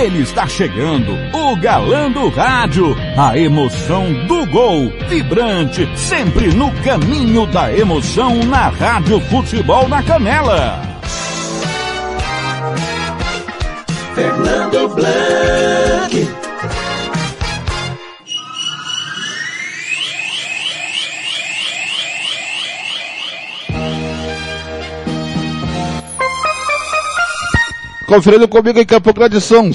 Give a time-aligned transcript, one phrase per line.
[0.00, 7.46] Ele está chegando, o galã do rádio, a emoção do gol, vibrante, sempre no caminho
[7.46, 10.80] da emoção na Rádio Futebol na Canela.
[14.14, 15.89] Fernando Blanc.
[28.10, 29.70] Conferindo comigo em Campo Grande são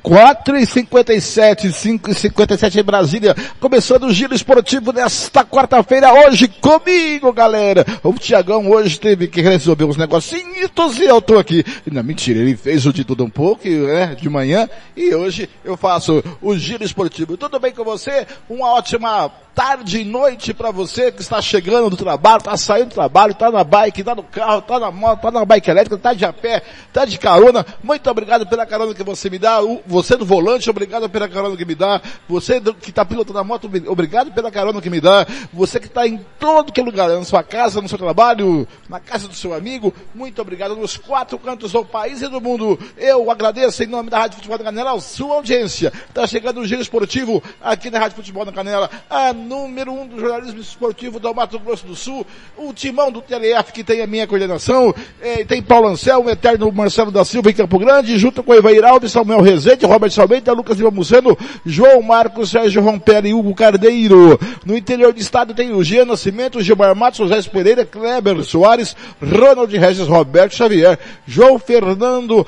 [0.00, 3.34] 4 e 57, 5 e 57 em Brasília.
[3.58, 7.84] Começando o giro esportivo nesta quarta-feira, hoje comigo, galera.
[8.04, 11.64] O Tiagão hoje teve que resolver uns negocinhos e eu tô aqui.
[11.90, 15.76] Não, mentira, ele fez o de tudo um pouco, né, de manhã, e hoje eu
[15.76, 17.36] faço o giro esportivo.
[17.36, 18.28] Tudo bem com você?
[18.48, 22.94] Uma ótima tarde e noite para você que está chegando do trabalho, está saindo do
[22.94, 26.12] trabalho, está na bike, está no carro, está na moto, está na bike elétrica, está
[26.12, 27.64] de a pé, está de carona.
[27.82, 29.58] Muito obrigado pela carona que você me dá.
[29.86, 32.02] Você do volante, obrigado pela carona que me dá.
[32.28, 35.26] Você que está pilotando a moto, obrigado pela carona que me dá.
[35.54, 39.26] Você que está em todo que lugar, na sua casa, no seu trabalho, na casa
[39.26, 42.78] do seu amigo, muito obrigado nos quatro cantos do país e do mundo.
[42.98, 45.90] Eu agradeço em nome da Rádio Futebol da Canela sua audiência.
[46.10, 48.90] Está chegando o giro esportivo aqui na Rádio Futebol da Canela.
[49.08, 52.26] A número um do jornalismo esportivo do Mato Grosso do Sul,
[52.56, 57.10] o timão do TLF que tem a minha coordenação, eh, tem Paulo Anselmo, eterno Marcelo
[57.10, 60.90] da Silva em Campo Grande, junto com Evair Alves, Samuel Rezende, Robert Salmeida, Lucas Lima
[60.90, 64.38] Muceno, João Marcos, Sérgio Rompera e Hugo Cardeiro.
[64.64, 69.74] No interior do estado tem o Jean Nascimento, Gilmar Matos, José Pereira, Kleber Soares, Ronald
[69.74, 72.46] Regis, Roberto Xavier, João Fernando,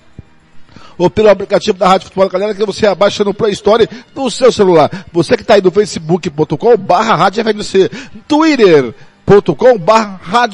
[1.00, 4.52] ou pelo aplicativo da Rádio Futebol Canela que você abaixa no Play Store do seu
[4.52, 4.92] celular.
[5.14, 7.90] Você que está aí no facebook.com barra Rádio FNC,
[8.28, 8.94] Twitter,
[9.56, 10.47] com barra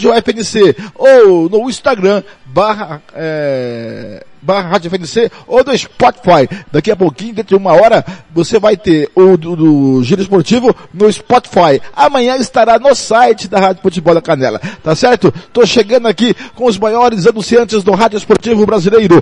[0.95, 2.21] ou no Instagram
[2.55, 6.47] barra é, barra Rádio FNC ou do Spotify.
[6.71, 10.73] Daqui a pouquinho, dentro de uma hora, você vai ter o do, do Giro Esportivo
[10.93, 11.81] no Spotify.
[11.93, 14.61] Amanhã estará no site da Rádio Futebol da Canela.
[14.81, 15.33] Tá certo?
[15.51, 19.19] Tô chegando aqui com os maiores anunciantes do Rádio Esportivo Brasileiro.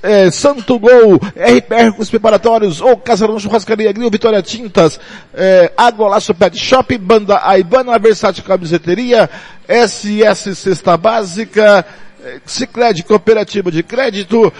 [0.00, 4.98] É, Santo Gol, RPR com os preparatórios, ou Casarão Churrascaria, Gril Vitória Tintas,
[5.32, 9.30] é, Água Laço Pet Shop, Banda Aibana, Versátil Camiseteria,
[9.68, 11.86] SS Cesta Básica,
[12.46, 14.52] Cicred Cooperativa de Crédito,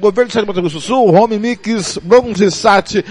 [0.00, 3.04] Governo de Mato Grosso do Sul, Home Mix, Bronze Sat,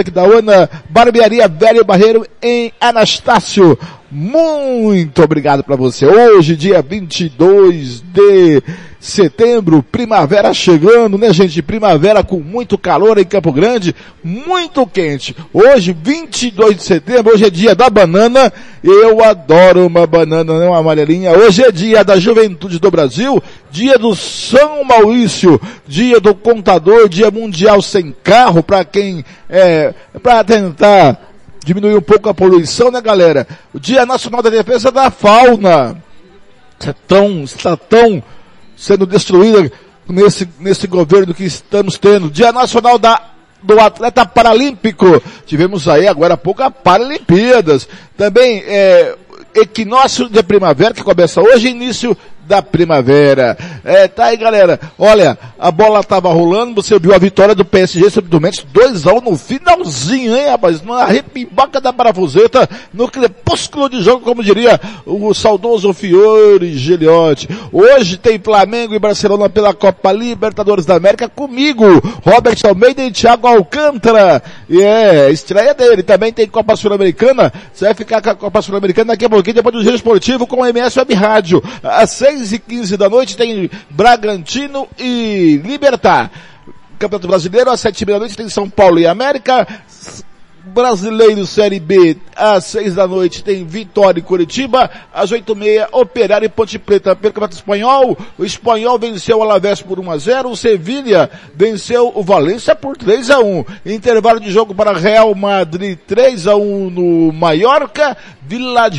[0.00, 3.78] aqui da UNA, Barbearia Velho Barreiro em Anastácio.
[4.10, 6.06] Muito obrigado para você.
[6.06, 8.62] Hoje, dia 22 de
[9.06, 11.62] setembro, primavera chegando, né gente?
[11.62, 15.34] Primavera com muito calor em Campo Grande, muito quente.
[15.52, 18.52] Hoje, 22 de setembro, hoje é dia da banana.
[18.82, 20.66] Eu adoro uma banana, né?
[20.66, 21.32] Uma amarelinha.
[21.32, 27.30] Hoje é dia da juventude do Brasil, dia do São Maurício, dia do contador, dia
[27.30, 31.20] mundial sem carro, para quem, é, para tentar
[31.64, 33.46] diminuir um pouco a poluição, né galera?
[33.72, 35.96] O Dia Nacional da Defesa da Fauna.
[36.78, 38.22] Está tão, está tão
[38.76, 39.70] sendo destruída
[40.08, 42.30] nesse, nesse governo que estamos tendo.
[42.30, 43.30] Dia Nacional da
[43.62, 45.20] do atleta paralímpico.
[45.44, 47.88] Tivemos aí agora há pouco a Paralimpíadas.
[48.16, 49.16] Também é,
[49.54, 53.56] equinócio de primavera que começa hoje, início da primavera.
[53.84, 58.10] É, tá aí galera, olha, a bola tava rolando, você viu a vitória do PSG
[58.10, 64.02] sobre o Mendes, 2x1 no finalzinho, hein rapaz, na arrepimbaca da parafuseta, no crepúsculo de
[64.02, 67.48] jogo, como diria o saudoso Fiore Geliotti.
[67.72, 71.84] Hoje tem Flamengo e Barcelona pela Copa Libertadores da América comigo,
[72.24, 74.42] Robert Almeida e Thiago Alcântara.
[74.68, 76.02] E é, estreia dele.
[76.02, 77.52] Também tem Copa Sul-Americana.
[77.72, 80.60] Você vai ficar com a Copa Sul-Americana daqui a pouquinho, depois do Giro Esportivo com
[80.60, 81.62] o MS Web Rádio.
[81.82, 82.10] Às
[82.42, 86.30] e quinze da noite tem Bragantino e Libertar.
[86.98, 89.66] Campeonato Brasileiro, às sete da noite tem São Paulo e América.
[90.66, 95.88] Brasileiro Série B, às seis da noite tem Vitória e Curitiba, às oito e meia
[95.92, 98.18] Operário e Ponte Preta pelo Campeonato Espanhol.
[98.36, 102.96] O Espanhol venceu o Alavés por 1 a 0, o Sevilha venceu o Valência por
[102.96, 103.64] 3 a 1.
[103.86, 108.90] Intervalo de jogo para Real Madrid 3 a 1 no Mallorca, Villa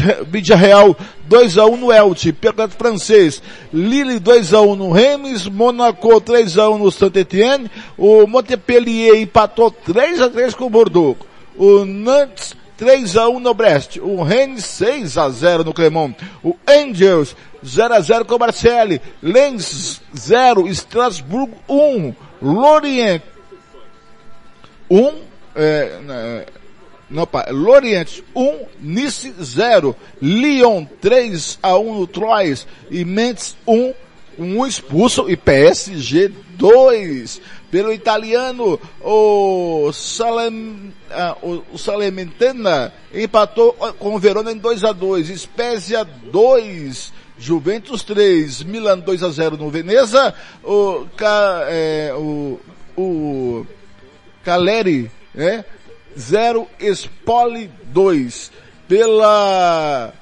[0.55, 3.43] Real 2 a 1 no Elche, pelo Francês.
[3.73, 9.69] Lille 2 a 1 no Reims, Monaco 3 a 1 no Saint-Étienne, o Montpellier empatou
[9.69, 11.17] 3 a 3 com o Bordeaux
[11.57, 16.55] o Nantes 3 a 1 no Brest, o Rennes 6 a 0 no Clermont, o
[16.67, 23.21] Angels 0 a 0 com o Marseille, Lens 0, Strasbourg 1, Lorient
[24.89, 25.13] 1,
[25.55, 26.45] é,
[27.09, 32.67] não, pá, Lorient 1, Nice 0, Lyon 3 a 1 no Troyes.
[32.91, 33.93] E Mendes 1,
[34.37, 35.29] um expulso.
[35.29, 37.39] E PSG 2
[37.69, 40.93] pelo italiano, o, Salem,
[41.43, 48.63] uh, o Salernitana empatou com o Verona em 2 a 2 Spezia 2, Juventus 3,
[48.63, 50.33] Milan 2 a 0 no Veneza,
[50.63, 51.05] o,
[51.67, 52.59] é, o,
[52.97, 53.65] o
[54.43, 55.65] Caleri, né?
[56.17, 58.51] 0, Spoli 2.
[58.87, 60.13] Pela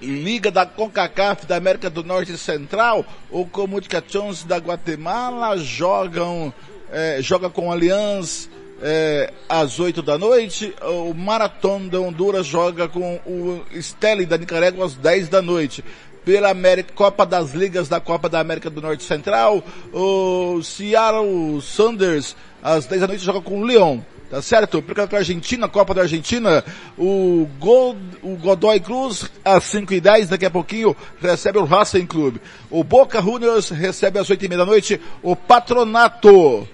[0.00, 6.52] Liga da CONCACAF da América do Norte e Central, o Comunicações da Guatemala jogam,
[6.92, 8.48] é, joga com Aliança
[8.80, 14.86] é, às 8 da noite, o Marathon da Honduras joga com o Steli da Nicarágua
[14.86, 15.84] às 10 da noite.
[16.24, 22.36] Pela América, Copa das Ligas da Copa da América do Norte Central, o Seattle Sanders
[22.62, 24.04] às 10 da noite joga com o Leão.
[24.30, 24.82] Tá certo?
[24.82, 26.62] Porque a Argentina, Copa da Argentina,
[26.98, 32.04] o, God, o Godoy Cruz, às 5 e 10 daqui a pouquinho, recebe o Racing
[32.04, 32.36] Club.
[32.70, 36.68] O Boca Juniors recebe às 8 e meia da noite o Patronato.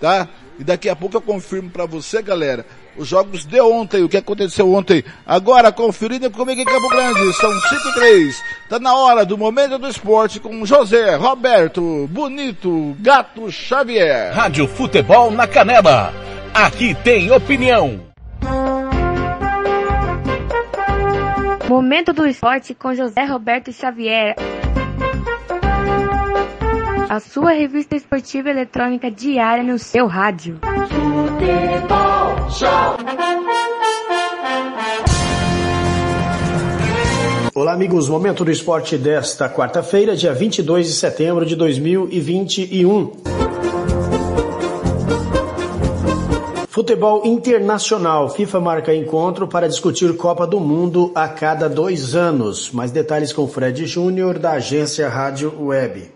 [0.00, 0.26] Tá?
[0.58, 2.66] E daqui a pouco eu confirmo para você, galera,
[2.96, 5.04] os jogos de ontem, o que aconteceu ontem.
[5.24, 8.42] Agora, conferindo comigo em Campo Grande, são 5 e 3.
[8.68, 14.34] Tá na hora do Momento do Esporte com José, Roberto, Bonito, Gato Xavier.
[14.34, 16.12] Rádio Futebol na Canela
[16.56, 18.00] Aqui tem opinião.
[21.68, 24.34] Momento do esporte com José Roberto Xavier.
[27.10, 30.58] A sua revista esportiva eletrônica diária no seu rádio.
[30.88, 32.96] Futebol Show.
[37.54, 38.08] Olá, amigos.
[38.08, 43.45] Momento do esporte desta quarta-feira, dia 22 de setembro de 2021.
[46.76, 48.28] Futebol internacional.
[48.28, 52.70] FIFA marca encontro para discutir Copa do Mundo a cada dois anos.
[52.70, 56.12] Mais detalhes com Fred Júnior, da agência Rádio Web.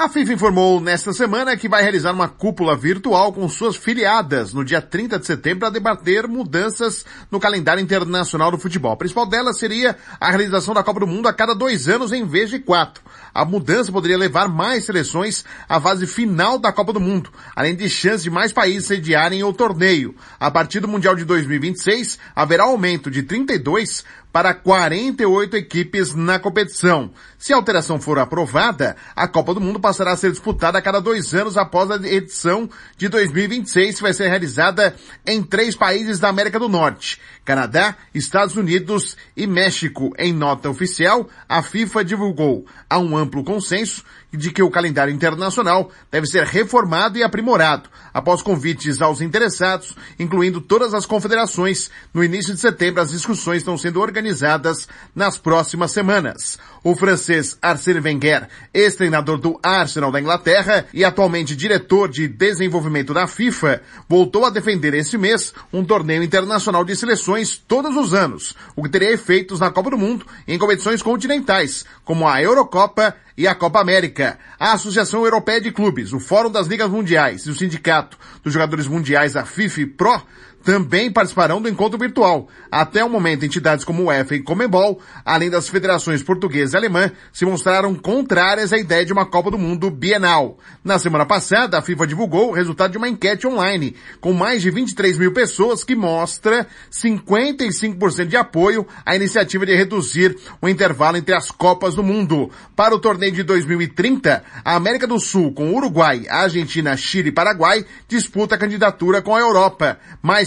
[0.00, 4.64] A FIFA informou nesta semana que vai realizar uma cúpula virtual com suas filiadas no
[4.64, 8.92] dia 30 de setembro para debater mudanças no calendário internacional do futebol.
[8.92, 12.24] A principal delas seria a realização da Copa do Mundo a cada dois anos em
[12.24, 13.02] vez de quatro.
[13.34, 17.86] A mudança poderia levar mais seleções à fase final da Copa do Mundo, além de
[17.90, 20.14] chance de mais países sediarem o torneio.
[20.40, 27.10] A partir do Mundial de 2026, haverá aumento de 32 para 48 equipes na competição.
[27.38, 31.00] Se a alteração for aprovada, a Copa do Mundo passará a ser disputada a cada
[31.00, 34.94] dois anos após a edição de 2026, que vai ser realizada
[35.26, 37.20] em três países da América do Norte.
[37.44, 40.12] Canadá, Estados Unidos e México.
[40.18, 45.90] Em nota oficial, a FIFA divulgou há um amplo consenso de que o calendário internacional
[46.10, 51.90] deve ser reformado e aprimorado, após convites aos interessados, incluindo todas as confederações.
[52.14, 56.58] No início de setembro, as discussões estão sendo organizadas nas próximas semanas.
[56.82, 63.26] O francês Arsène Wenger, ex-treinador do Arsenal da Inglaterra e atualmente diretor de desenvolvimento da
[63.26, 68.82] FIFA, voltou a defender este mês um torneio internacional de seleções todos os anos, o
[68.82, 73.54] que teria efeitos na Copa do Mundo em competições continentais, como a Eurocopa e a
[73.54, 74.38] Copa América.
[74.58, 78.86] A Associação Europeia de Clubes, o Fórum das Ligas Mundiais e o Sindicato dos Jogadores
[78.86, 80.22] Mundiais, a FIFA Pro,
[80.62, 82.48] também participarão do encontro virtual.
[82.70, 87.10] Até o momento, entidades como o EFA e Comebol, além das federações portuguesa e alemã,
[87.32, 90.58] se mostraram contrárias à ideia de uma Copa do Mundo bienal.
[90.84, 94.70] Na semana passada, a FIFA divulgou o resultado de uma enquete online, com mais de
[94.70, 101.34] 23 mil pessoas, que mostra 55% de apoio à iniciativa de reduzir o intervalo entre
[101.34, 102.50] as Copas do Mundo.
[102.76, 107.84] Para o torneio de 2030, a América do Sul, com Uruguai, Argentina, Chile e Paraguai,
[108.08, 109.98] disputa a candidatura com a Europa,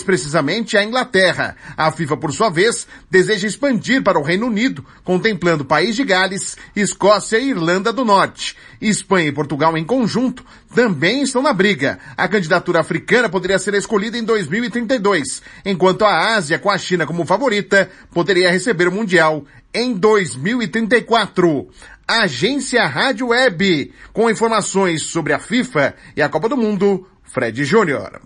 [0.03, 1.55] precisamente a Inglaterra.
[1.75, 6.55] A FIFA, por sua vez, deseja expandir para o Reino Unido, contemplando País de Gales,
[6.75, 8.55] Escócia e Irlanda do Norte.
[8.81, 11.99] Espanha e Portugal em conjunto também estão na briga.
[12.17, 17.25] A candidatura africana poderia ser escolhida em 2032, enquanto a Ásia, com a China como
[17.25, 21.69] favorita, poderia receber o Mundial em 2034.
[22.07, 28.21] Agência Rádio Web, com informações sobre a FIFA e a Copa do Mundo, Fred Júnior.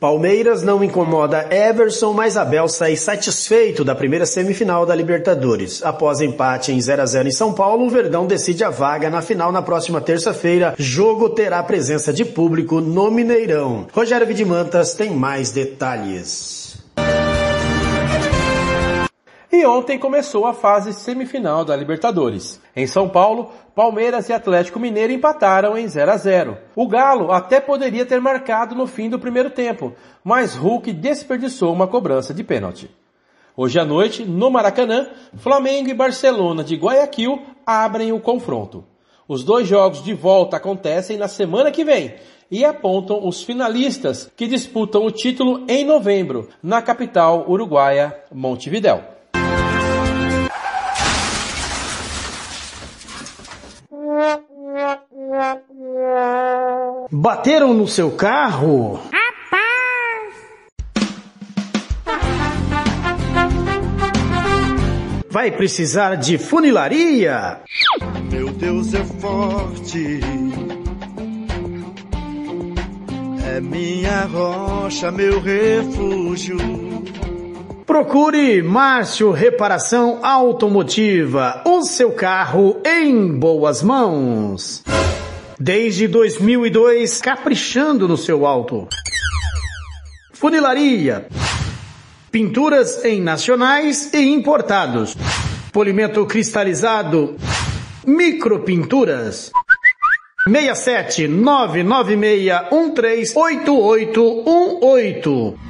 [0.00, 5.82] Palmeiras não incomoda Everson, mas Abel sai satisfeito da primeira semifinal da Libertadores.
[5.84, 9.20] Após empate em 0 a 0 em São Paulo, o Verdão decide a vaga na
[9.20, 10.74] final na próxima terça-feira.
[10.78, 13.88] Jogo terá presença de público no Mineirão.
[13.92, 16.59] Rogério Vidimantas tem mais detalhes.
[19.52, 22.60] E ontem começou a fase semifinal da Libertadores.
[22.74, 26.56] Em São Paulo, Palmeiras e Atlético Mineiro empataram em 0 a 0.
[26.76, 29.92] O Galo até poderia ter marcado no fim do primeiro tempo,
[30.22, 32.88] mas Hulk desperdiçou uma cobrança de pênalti.
[33.56, 38.84] Hoje à noite, no Maracanã, Flamengo e Barcelona de Guayaquil abrem o confronto.
[39.26, 42.14] Os dois jogos de volta acontecem na semana que vem
[42.48, 49.18] e apontam os finalistas que disputam o título em novembro, na capital uruguaia, Montevidéu.
[57.10, 59.00] Bateram no seu carro?
[65.30, 67.60] Vai precisar de funilaria?
[68.30, 70.20] Meu Deus é forte.
[73.46, 76.58] É minha rocha, meu refúgio.
[77.86, 84.82] Procure Márcio Reparação Automotiva, o seu carro em boas mãos.
[85.62, 88.88] Desde 2002, caprichando no seu auto.
[90.32, 91.28] Funilaria.
[92.30, 95.14] Pinturas em nacionais e importados.
[95.70, 97.36] Polimento cristalizado.
[98.06, 99.52] Micropinturas.
[100.46, 105.69] 67 996 138818.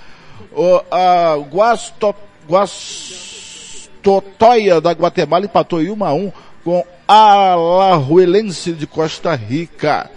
[0.51, 2.15] O, a Guasto,
[2.49, 3.21] Guastotoia
[4.81, 6.31] da Guatemala empatou em 1 a 1
[6.63, 10.09] com Alajuelense de Costa Rica.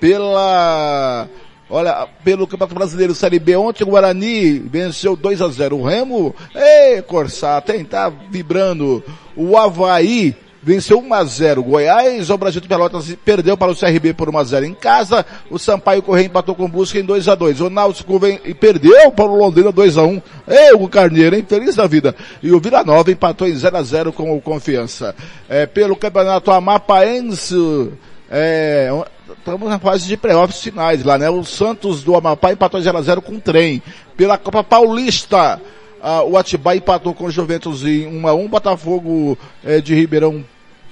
[0.00, 1.28] Pela
[1.70, 6.34] Olha, pelo Campeonato Brasileiro Série B, ontem o Guarani venceu 2 a 0 O Remo,
[6.54, 9.04] ei, Corsá, tem, tá vibrando.
[9.36, 14.14] O Havaí venceu 1 a 0 Goiás, o Brasil de Pelotas perdeu para o CRB
[14.14, 15.24] por 1 a 0 em casa.
[15.50, 18.54] O Sampaio Correia empatou com o Busca em 2 a 2 O Náutico vem e
[18.54, 21.44] perdeu para o Londrina 2 a 1 Ei, o Carneiro, hein?
[21.48, 22.14] Feliz da vida.
[22.42, 25.14] E o Vila Nova empatou em 0 a 0 com o Confiança.
[25.48, 27.92] É, pelo Campeonato Amapaense,
[28.30, 28.90] é,
[29.38, 31.30] estamos na fase de playoffs finais lá, né?
[31.30, 33.82] O Santos do Amapá empatou 0x0 com o trem.
[34.16, 35.60] Pela Copa Paulista,
[36.02, 40.44] ah, o Atibaia empatou com o Juventus em 1x1, Botafogo eh, de Ribeirão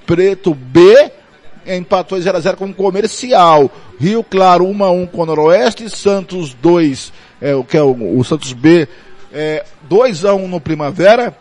[0.04, 1.12] Preto B
[1.66, 3.70] empatou 0x0 com o Comercial.
[3.98, 8.52] Rio Claro 1x1 com o Noroeste, Santos 2, é, o que é o, o Santos
[8.52, 8.86] B,
[9.32, 11.36] é, 2x1 no Primavera,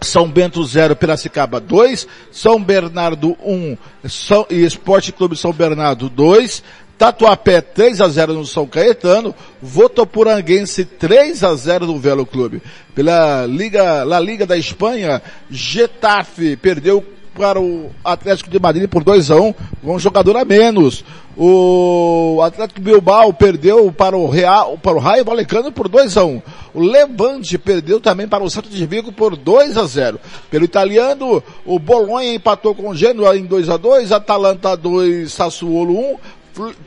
[0.00, 3.76] são Bento 0, Piracicaba 2, São Bernardo 1
[4.08, 6.62] São, e Esporte Clube São Bernardo 2,
[7.00, 12.60] Tatuapé 3 a 0 no São Caetano, Votopuranguense 3 a 0 no Velo Clube.
[12.94, 17.02] Pela Liga, La Liga da Espanha, Getafe perdeu
[17.34, 19.52] para o Atlético de Madrid por 2 a 1
[19.82, 21.02] com um jogador a menos.
[21.38, 26.42] O Atlético Bilbao perdeu para o Real, para o Raio Vallecano por 2 a 1.
[26.74, 30.20] O Levante perdeu também para o Santo de Vigo por 2 a 0.
[30.50, 35.98] Pelo italiano, o Bolonha empatou com o Genoa em 2 a 2, Atalanta 2, Sassuolo
[35.98, 36.16] 1,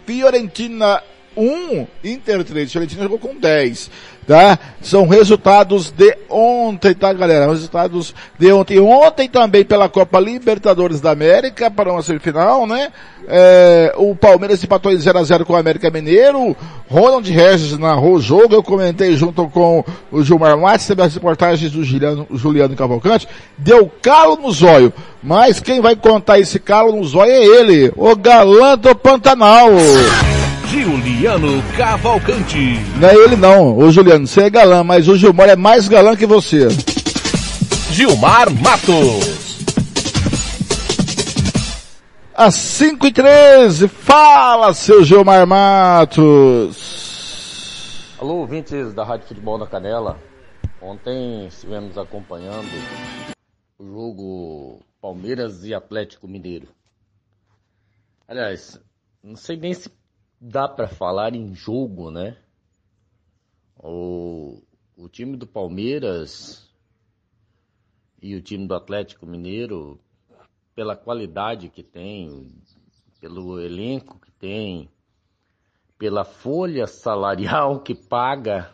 [0.05, 1.01] Fiorentina
[1.35, 3.89] 1, Inter 3, Fiorentina jogou com 10
[4.27, 4.57] tá?
[4.81, 7.47] São resultados de ontem, tá galera?
[7.47, 8.79] Resultados de ontem.
[8.79, 12.91] Ontem também pela Copa Libertadores da América, para uma semifinal, né?
[13.27, 16.55] É, o Palmeiras empatou em 0x0 com o América Mineiro.
[16.89, 18.53] Ronald Regis narrou o jogo.
[18.53, 23.27] Eu comentei junto com o Gilmar Matos, teve as reportagens do Juliano, Juliano Cavalcante.
[23.57, 24.91] Deu calo no zóio.
[25.21, 29.69] Mas quem vai contar esse calo no zóio é ele, o galã do Pantanal.
[30.73, 32.79] Juliano Cavalcante.
[32.99, 36.15] Não é ele não, ô Juliano, você é galã, mas o Gilmar é mais galã
[36.15, 36.67] que você.
[37.91, 39.43] Gilmar Matos.
[42.33, 46.75] Às 5 e 13 fala seu Gilmar Matos.
[48.17, 50.17] Alô, ouvintes da Rádio Futebol da Canela.
[50.81, 52.71] Ontem estivemos acompanhando
[53.77, 56.67] o jogo Palmeiras e Atlético Mineiro.
[58.27, 58.81] Aliás,
[59.23, 59.87] não sei nem se
[60.43, 62.37] dá para falar em jogo, né?
[63.77, 64.61] O,
[64.97, 66.69] o time do Palmeiras
[68.21, 69.99] e o time do Atlético Mineiro,
[70.75, 72.51] pela qualidade que tem,
[73.21, 74.89] pelo elenco que tem,
[75.97, 78.73] pela folha salarial que paga,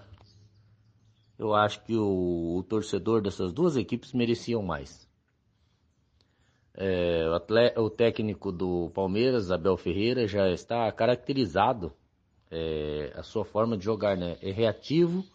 [1.38, 5.08] eu acho que o, o torcedor dessas duas equipes mereciam mais.
[6.82, 11.92] É, o, atleta, o, técnico do Palmeiras, Abel Ferreira, já está caracterizado
[12.50, 14.38] é, a sua forma de jogar, né?
[14.42, 15.26] É reativo,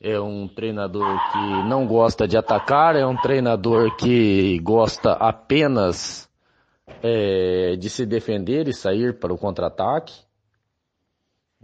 [0.00, 6.28] é um treinador que não gosta de atacar, é um treinador que gosta apenas
[7.00, 10.12] é, de se defender e sair para o contra-ataque,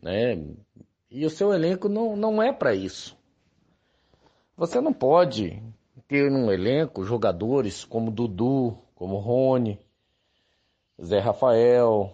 [0.00, 0.40] né?
[1.10, 3.18] E o seu elenco não, não é para isso.
[4.56, 5.60] Você não pode
[6.10, 9.78] ter no elenco jogadores como Dudu, como Rony,
[11.00, 12.12] Zé Rafael,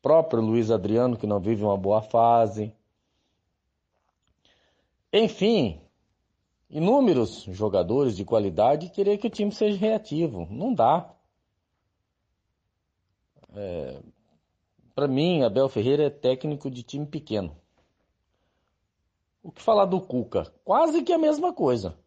[0.00, 2.72] próprio Luiz Adriano que não vive uma boa fase.
[5.12, 5.80] Enfim,
[6.70, 10.46] inúmeros jogadores de qualidade querer que o time seja reativo.
[10.48, 11.12] Não dá.
[13.56, 14.00] É,
[14.94, 17.56] Para mim, Abel Ferreira é técnico de time pequeno.
[19.42, 20.44] O que falar do Cuca?
[20.64, 22.03] Quase que a mesma coisa.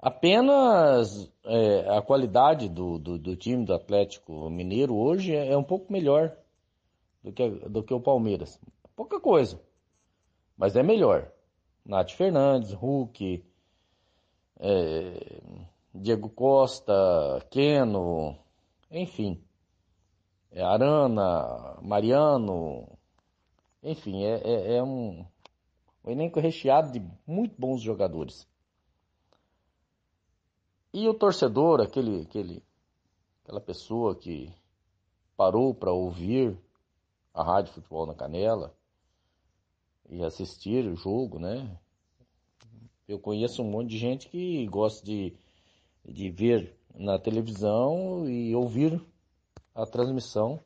[0.00, 5.64] Apenas é, a qualidade do, do, do, time do Atlético Mineiro hoje é, é, um
[5.64, 6.36] pouco melhor
[7.22, 8.60] do que, do que o Palmeiras.
[8.94, 9.60] Pouca coisa,
[10.56, 11.28] mas é melhor.
[11.84, 13.44] Nath Fernandes, Hulk,
[14.60, 15.40] é,
[15.92, 16.94] Diego Costa,
[17.50, 18.38] Keno,
[18.90, 19.42] enfim.
[20.52, 22.88] É Arana, Mariano,
[23.82, 25.26] enfim, é, é, é um,
[26.04, 28.47] um elenco recheado de muito bons jogadores.
[30.92, 32.62] E o torcedor, aquele, aquele,
[33.42, 34.52] aquela pessoa que
[35.36, 36.58] parou para ouvir
[37.34, 38.74] a Rádio Futebol na Canela
[40.08, 41.78] e assistir o jogo, né?
[43.06, 45.36] Eu conheço um monte de gente que gosta de,
[46.04, 49.00] de ver na televisão e ouvir
[49.74, 50.58] a transmissão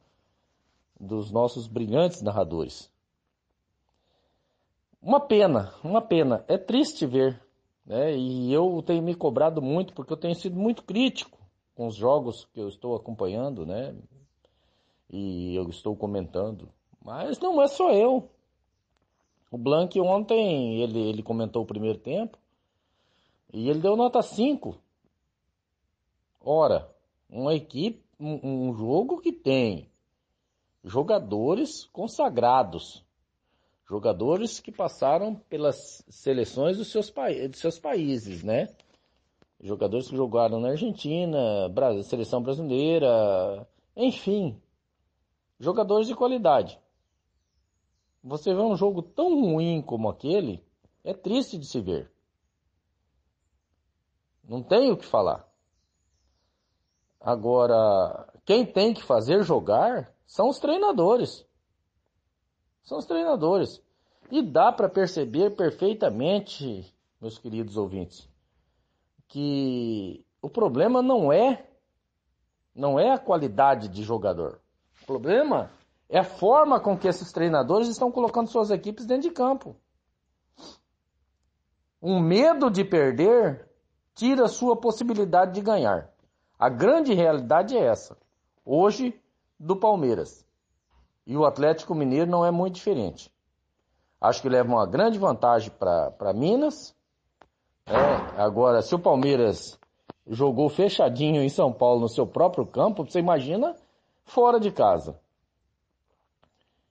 [0.99, 2.91] dos nossos brilhantes narradores.
[5.01, 6.45] uma pena, uma pena.
[6.47, 7.42] É triste ver,
[7.85, 8.17] né?
[8.17, 11.39] E eu tenho me cobrado muito porque eu tenho sido muito crítico
[11.75, 13.95] com os jogos que eu estou acompanhando, né?
[15.11, 16.69] E eu estou comentando.
[17.05, 18.31] Mas não é só eu.
[19.51, 22.39] O Blank ontem, ele, ele comentou o primeiro tempo
[23.53, 24.79] e ele deu nota 5.
[26.41, 26.91] Ora,
[27.29, 29.91] uma equipe, um, um jogo que tem
[30.83, 33.05] jogadores consagrados,
[33.93, 37.13] jogadores que passaram pelas seleções dos seus,
[37.51, 38.75] dos seus países, né?
[39.61, 44.59] Jogadores que jogaram na Argentina, Brasil, seleção brasileira, enfim,
[45.61, 46.81] jogadores de qualidade.
[48.25, 50.65] Você vê um jogo tão ruim como aquele,
[51.05, 52.11] é triste de se ver.
[54.43, 55.47] Não tem o que falar.
[57.21, 61.47] Agora, quem tem que fazer jogar são os treinadores.
[62.83, 63.83] São os treinadores.
[64.31, 68.29] E dá para perceber perfeitamente, meus queridos ouvintes,
[69.29, 71.67] que o problema não é
[72.75, 74.59] não é a qualidade de jogador.
[75.03, 75.71] O problema
[76.09, 79.77] é a forma com que esses treinadores estão colocando suas equipes dentro de campo.
[82.01, 83.69] Um medo de perder
[84.15, 86.11] tira sua possibilidade de ganhar.
[86.59, 88.17] A grande realidade é essa.
[88.65, 89.21] Hoje,
[89.59, 90.47] do Palmeiras.
[91.27, 93.31] E o Atlético Mineiro não é muito diferente.
[94.21, 96.95] Acho que leva uma grande vantagem para Minas.
[97.87, 99.79] É, agora, se o Palmeiras
[100.27, 103.75] jogou fechadinho em São Paulo no seu próprio campo, você imagina
[104.25, 105.19] fora de casa.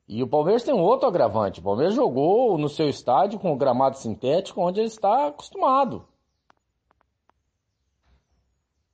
[0.08, 1.62] E o Palmeiras tem um outro agravante.
[1.62, 6.06] O Palmeiras jogou no seu estádio com o gramado sintético onde ele está acostumado.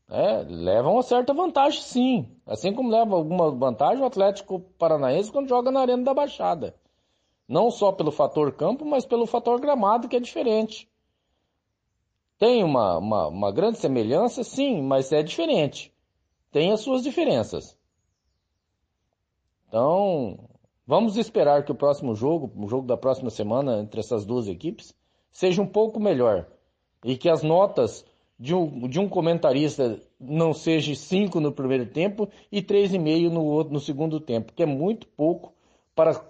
[0.09, 2.31] É, leva uma certa vantagem sim.
[2.45, 6.75] Assim como leva alguma vantagem o Atlético Paranaense quando joga na Arena da Baixada.
[7.47, 10.89] Não só pelo fator campo, mas pelo fator gramado que é diferente.
[12.37, 15.93] Tem uma, uma, uma grande semelhança, sim, mas é diferente.
[16.51, 17.77] Tem as suas diferenças.
[19.67, 20.39] Então,
[20.85, 24.95] vamos esperar que o próximo jogo, o jogo da próxima semana entre essas duas equipes,
[25.31, 26.47] seja um pouco melhor.
[27.03, 28.05] E que as notas
[28.39, 33.29] de um, de um comentarista não seja cinco no primeiro tempo e três e meio
[33.29, 35.53] no, no segundo tempo, que é muito pouco
[35.95, 36.23] para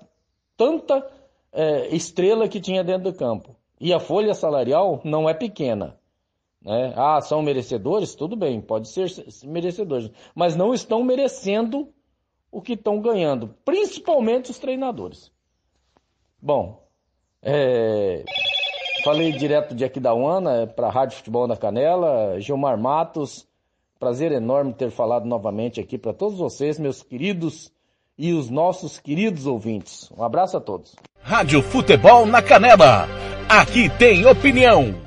[0.55, 1.05] tanta
[1.51, 3.55] é, estrela que tinha dentro do campo.
[3.79, 5.97] E a folha salarial não é pequena.
[6.61, 6.93] Né?
[6.95, 8.15] Ah, são merecedores?
[8.15, 9.07] Tudo bem, pode ser
[9.43, 10.09] merecedores.
[10.33, 11.93] Mas não estão merecendo
[12.51, 15.31] o que estão ganhando, principalmente os treinadores.
[16.41, 16.87] Bom,
[17.41, 18.23] é,
[19.07, 23.47] Falei direto de aqui da UANA para a Rádio Futebol na Canela, Gilmar Matos.
[23.97, 27.71] Prazer enorme ter falado novamente aqui para todos vocês, meus queridos
[28.17, 30.11] e os nossos queridos ouvintes.
[30.11, 30.93] Um abraço a todos.
[31.21, 33.07] Rádio Futebol na Canela.
[33.47, 35.06] Aqui tem opinião.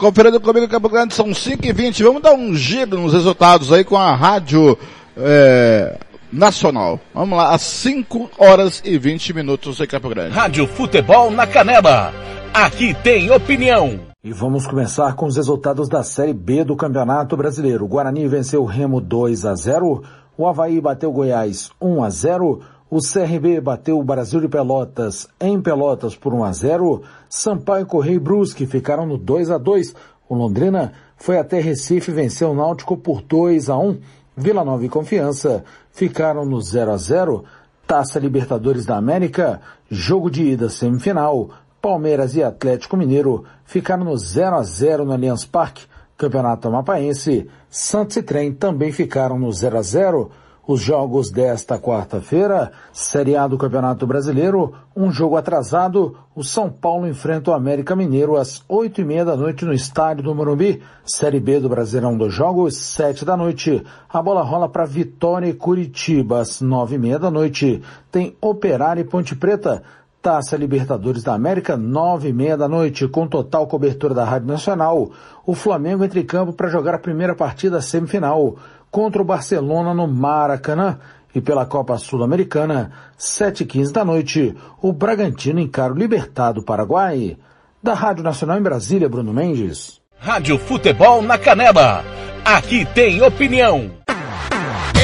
[0.00, 3.84] Conferindo comigo Campo Grande, são 5 e 20 Vamos dar um giro nos resultados aí
[3.84, 4.78] com a Rádio
[5.14, 5.98] é,
[6.32, 6.98] Nacional.
[7.12, 10.34] Vamos lá, às 5 horas e 20 minutos em Campo Grande.
[10.34, 12.14] Rádio Futebol na Canela.
[12.54, 14.00] Aqui tem opinião.
[14.24, 17.84] E vamos começar com os resultados da Série B do Campeonato Brasileiro.
[17.84, 20.02] O Guarani venceu o Remo 2 a 0,
[20.34, 22.60] o Havaí bateu Goiás 1 a 0,
[22.90, 27.02] o CRB bateu o Brasil de Pelotas em Pelotas por 1 a 0.
[27.28, 29.94] Sampaio Correia e Brusque ficaram no 2 a 2.
[30.28, 34.00] O Londrina foi até Recife e venceu o Náutico por 2 a 1.
[34.36, 37.44] Vila Nova e Confiança ficaram no 0 a 0.
[37.86, 41.50] Taça Libertadores da América, jogo de ida semifinal.
[41.80, 45.86] Palmeiras e Atlético Mineiro ficaram no 0 a 0 no Allianz Parque.
[46.18, 50.30] Campeonato Amapaense, Santos e Trem também ficaram no 0 a 0.
[50.70, 57.08] Os jogos desta quarta-feira, Série A do Campeonato Brasileiro, um jogo atrasado, o São Paulo
[57.08, 60.80] enfrenta o América Mineiro às oito e meia da noite no estádio do Morumbi.
[61.04, 63.84] Série B do Brasileirão dos Jogos, sete da noite.
[64.08, 67.82] A bola rola para Vitória e Curitiba às nove e meia da noite.
[68.08, 69.82] Tem Operário e Ponte Preta.
[70.22, 75.10] Taça Libertadores da América, nove e meia da noite, com total cobertura da Rádio Nacional.
[75.46, 78.54] O Flamengo entra em campo para jogar a primeira partida semifinal
[78.90, 80.98] contra o Barcelona no Maracanã.
[81.32, 87.38] E pela Copa Sul-Americana, 7h15 da noite, o Bragantino encara o Libertado Paraguai.
[87.82, 90.00] Da Rádio Nacional em Brasília, Bruno Mendes.
[90.18, 92.04] Rádio Futebol na Canela.
[92.44, 93.99] Aqui tem opinião.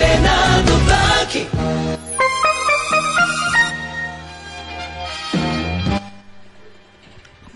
[0.00, 1.48] Fernando Blanc.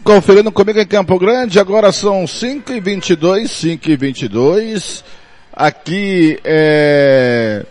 [0.04, 5.04] Conferindo comigo em Campo Grande, agora são 5 e 22 5 e 22
[5.54, 7.64] Aqui é...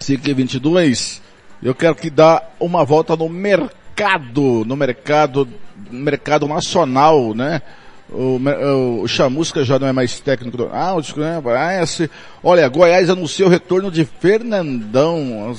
[0.00, 1.22] 5 e 22
[1.62, 5.48] Eu quero que dá uma volta no mercado, no mercado,
[5.92, 7.62] mercado nacional, né?
[8.10, 11.40] O, o, o Chamusca já não é mais técnico do Náutico, né?
[11.42, 12.10] Parece.
[12.42, 15.54] Olha, Goiás anunciou o retorno de Fernandão.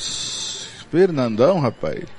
[0.89, 2.18] Fernandão, rapaz.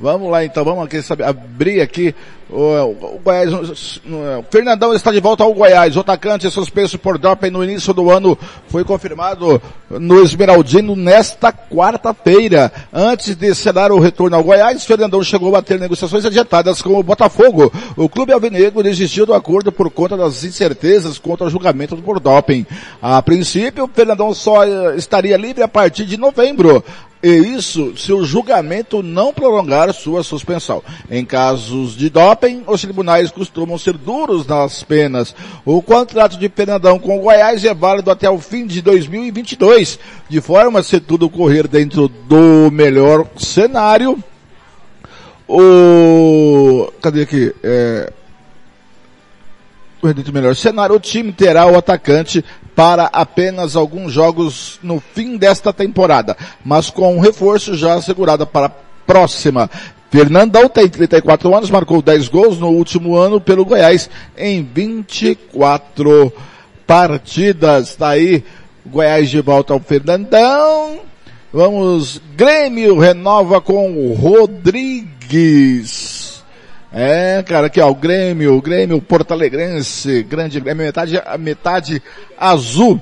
[0.00, 2.14] Vamos lá então, vamos aqui abrir aqui
[2.48, 3.52] o, o Goiás.
[3.52, 5.94] O Fernandão está de volta ao Goiás.
[5.94, 8.36] O atacante suspenso por doping no início do ano
[8.68, 9.60] foi confirmado
[9.90, 12.72] no Esmeraldino nesta quarta-feira.
[12.90, 17.02] Antes de selar o retorno ao Goiás, Fernandão chegou a ter negociações adiantadas com o
[17.02, 17.70] Botafogo.
[17.94, 22.64] O clube alvinegro desistiu do acordo por conta das incertezas contra o julgamento por doping.
[23.02, 26.82] A princípio, Fernandão só estaria livre a partir de novembro.
[27.22, 30.82] E isso se o julgamento não prolongar sua suspensão.
[31.10, 35.34] Em casos de doping, os tribunais costumam ser duros nas penas.
[35.64, 39.98] O contrato de Fernandão com o Goiás é válido até o fim de 2022,
[40.30, 44.18] de forma se tudo correr dentro do melhor cenário.
[45.46, 47.54] O, cadê aqui?
[47.62, 48.12] É,
[50.02, 52.42] dentro do melhor cenário, o time terá o atacante
[52.80, 58.68] para apenas alguns jogos no fim desta temporada, mas com um reforço já assegurado para
[58.68, 58.72] a
[59.06, 59.68] próxima.
[60.10, 66.32] Fernandão tem 34 anos, marcou 10 gols no último ano pelo Goiás em 24
[66.86, 67.90] partidas.
[67.90, 68.42] Está aí
[68.86, 71.00] Goiás de volta ao Fernandão.
[71.52, 76.19] Vamos, Grêmio renova com Rodrigues.
[76.92, 82.02] É, cara, aqui ó, o Grêmio, o Grêmio Porto Alegrense, grande Grêmio, metade, metade
[82.36, 83.00] azul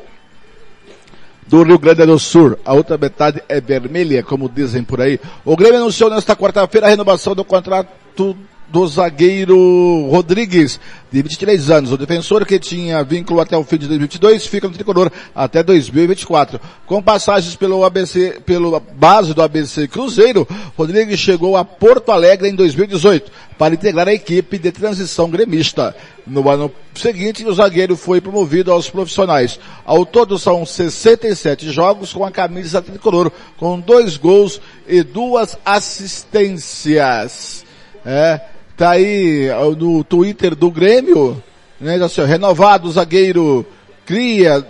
[1.46, 2.58] do Rio Grande do Sul.
[2.64, 5.18] A outra metade é vermelha, como dizem por aí.
[5.44, 8.36] O Grêmio anunciou nesta quarta-feira a renovação do contrato
[8.68, 10.78] do zagueiro Rodrigues,
[11.10, 11.92] de 23 anos.
[11.92, 16.60] O defensor que tinha vínculo até o fim de 2022 fica no tricolor até 2024.
[16.86, 22.54] Com passagens pelo ABC, pelo base do ABC Cruzeiro, Rodrigues chegou a Porto Alegre em
[22.54, 25.96] 2018 para integrar a equipe de transição gremista.
[26.26, 29.58] No ano seguinte, o zagueiro foi promovido aos profissionais.
[29.84, 37.64] Ao todo são 67 jogos com a camisa tricolor, com dois gols e duas assistências.
[38.04, 38.40] É,
[38.78, 41.42] Tá aí no Twitter do Grêmio,
[41.80, 43.66] né, assim, renovado zagueiro
[44.06, 44.64] Cria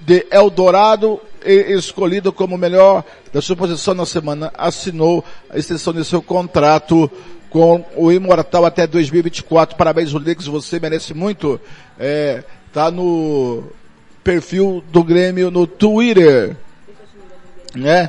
[0.00, 6.22] de Eldorado, escolhido como melhor da sua posição na semana, assinou a extensão de seu
[6.22, 7.10] contrato
[7.50, 9.76] com o Imortal até 2024.
[9.76, 11.60] Parabéns, Rodrigues, você merece muito.
[11.98, 13.64] É, tá no
[14.22, 16.56] perfil do Grêmio no Twitter,
[17.74, 18.08] né?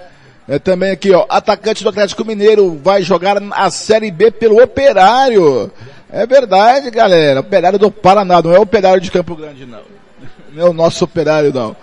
[0.50, 5.72] É, também aqui, ó, atacante do Atlético Mineiro vai jogar a Série B pelo Operário.
[6.12, 7.42] É verdade, galera.
[7.42, 9.82] Operário do Paraná, não é o Operário de Campo Grande, não.
[10.52, 11.76] Não é o nosso Operário, não.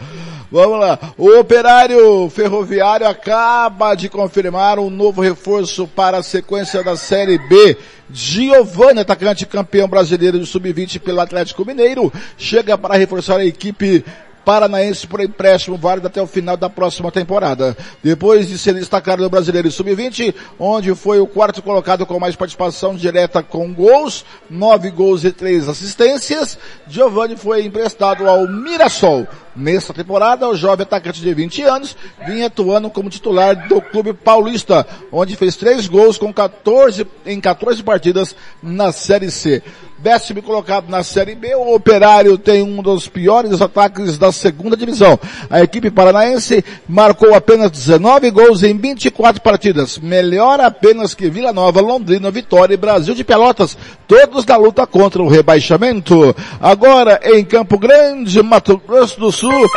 [0.50, 0.98] Vamos lá.
[1.16, 7.76] O Operário Ferroviário acaba de confirmar um novo reforço para a sequência da Série B.
[8.10, 14.04] Giovanni, atacante campeão brasileiro de sub-20 pelo Atlético Mineiro, chega para reforçar a equipe
[14.46, 17.76] Paranaense por empréstimo válido até o final da próxima temporada.
[18.00, 22.94] Depois de ser destacado no Brasileiro Sub-20, onde foi o quarto colocado com mais participação
[22.94, 26.56] direta com gols, nove gols e três assistências,
[26.86, 29.26] Giovanni foi emprestado ao Mirassol.
[29.56, 34.86] Nesta temporada, o jovem atacante de 20 anos vinha atuando como titular do clube paulista,
[35.10, 39.62] onde fez três gols com 14, em 14 partidas na Série C.
[39.98, 45.18] Décimo colocado na Série B, o Operário tem um dos piores ataques da segunda divisão.
[45.48, 49.98] A equipe paranaense marcou apenas 19 gols em 24 partidas.
[49.98, 55.22] Melhor apenas que Vila Nova, Londrina, Vitória e Brasil de Pelotas, todos na luta contra
[55.22, 56.36] o rebaixamento.
[56.60, 59.68] Agora em Campo Grande, Mato Grosso do Sul,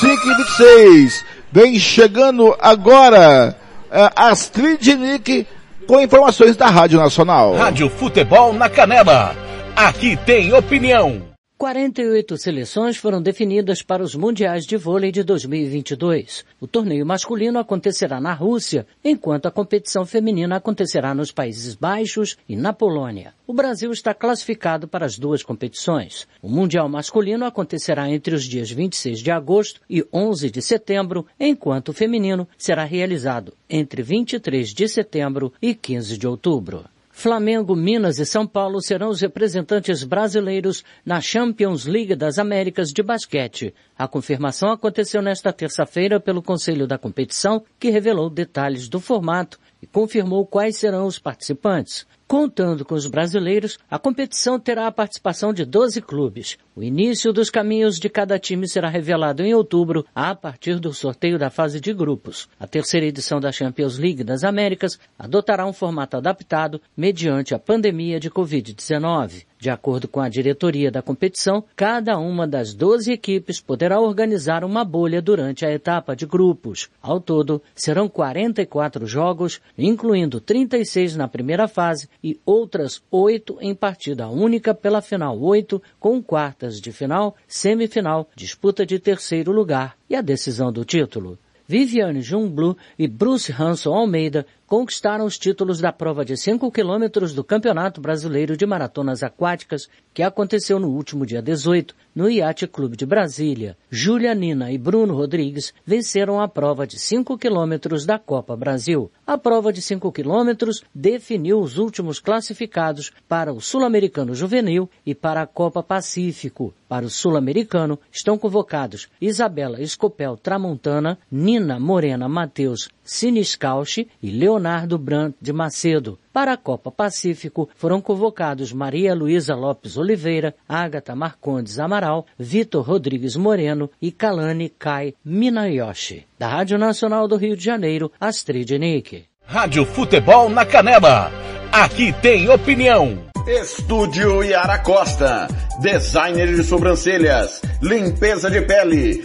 [0.00, 1.24] 5 e 26.
[1.52, 3.56] Vem chegando agora
[3.90, 5.46] uh, Astrid Nick
[5.86, 7.54] com informações da Rádio Nacional.
[7.54, 9.47] Rádio Futebol na Canela.
[9.80, 11.22] Aqui tem opinião.
[11.56, 16.44] 48 seleções foram definidas para os Mundiais de Vôlei de 2022.
[16.60, 22.56] O torneio masculino acontecerá na Rússia, enquanto a competição feminina acontecerá nos Países Baixos e
[22.56, 23.34] na Polônia.
[23.46, 26.26] O Brasil está classificado para as duas competições.
[26.42, 31.90] O Mundial masculino acontecerá entre os dias 26 de agosto e 11 de setembro, enquanto
[31.90, 36.84] o feminino será realizado entre 23 de setembro e 15 de outubro.
[37.20, 43.02] Flamengo, Minas e São Paulo serão os representantes brasileiros na Champions League das Américas de
[43.02, 43.74] basquete.
[43.98, 49.86] A confirmação aconteceu nesta terça-feira pelo Conselho da Competição, que revelou detalhes do formato e
[49.86, 52.06] confirmou quais serão os participantes.
[52.28, 56.58] Contando com os brasileiros, a competição terá a participação de 12 clubes.
[56.76, 61.38] O início dos caminhos de cada time será revelado em outubro, a partir do sorteio
[61.38, 62.46] da fase de grupos.
[62.60, 68.20] A terceira edição da Champions League das Américas adotará um formato adaptado mediante a pandemia
[68.20, 69.46] de Covid-19.
[69.58, 74.84] De acordo com a diretoria da competição, cada uma das 12 equipes poderá organizar uma
[74.84, 76.88] bolha durante a etapa de grupos.
[77.02, 84.28] Ao todo, serão 44 jogos, incluindo 36 na primeira fase e outras 8 em partida
[84.28, 90.20] única pela final 8, com quartas de final, semifinal, disputa de terceiro lugar e a
[90.20, 91.38] decisão do título.
[91.66, 97.42] Viviane Jumblu e Bruce Hanson Almeida conquistaram os títulos da prova de 5 quilômetros do
[97.42, 103.06] Campeonato Brasileiro de Maratonas Aquáticas, que aconteceu no último dia 18, no Iate Clube de
[103.06, 103.78] Brasília.
[103.90, 109.10] Júlia Nina e Bruno Rodrigues venceram a prova de 5 quilômetros da Copa Brasil.
[109.26, 115.40] A prova de 5 quilômetros definiu os últimos classificados para o Sul-Americano Juvenil e para
[115.40, 116.74] a Copa Pacífico.
[116.86, 125.36] Para o Sul-Americano estão convocados Isabela Escopel Tramontana, Nina Morena Mateus Siniscalchi e Leonardo Brandt
[125.40, 126.18] de Macedo.
[126.32, 133.36] Para a Copa Pacífico foram convocados Maria Luísa Lopes Oliveira, Ágata Marcondes Amaral, Vitor Rodrigues
[133.36, 136.26] Moreno e Kalani Kai Minayoshi.
[136.36, 139.26] Da Rádio Nacional do Rio de Janeiro, Astrid Nick.
[139.46, 141.30] Rádio Futebol na Canela.
[141.70, 143.16] Aqui tem opinião.
[143.46, 145.46] Estúdio Yara Costa.
[145.80, 147.62] Designer de sobrancelhas.
[147.80, 149.24] Limpeza de pele.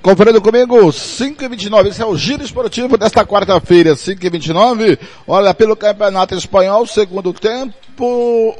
[0.00, 4.98] Conferindo comigo, 5 e 29 esse é o giro esportivo desta quarta-feira, 5 e 29
[5.26, 7.74] Olha, pelo Campeonato Espanhol, segundo tempo,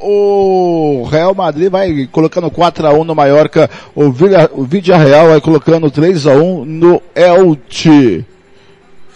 [0.03, 5.41] o Real Madrid vai colocando 4 a 1 no Mallorca, o Villa, o Real vai
[5.41, 8.27] colocando 3 a 1 no Elche.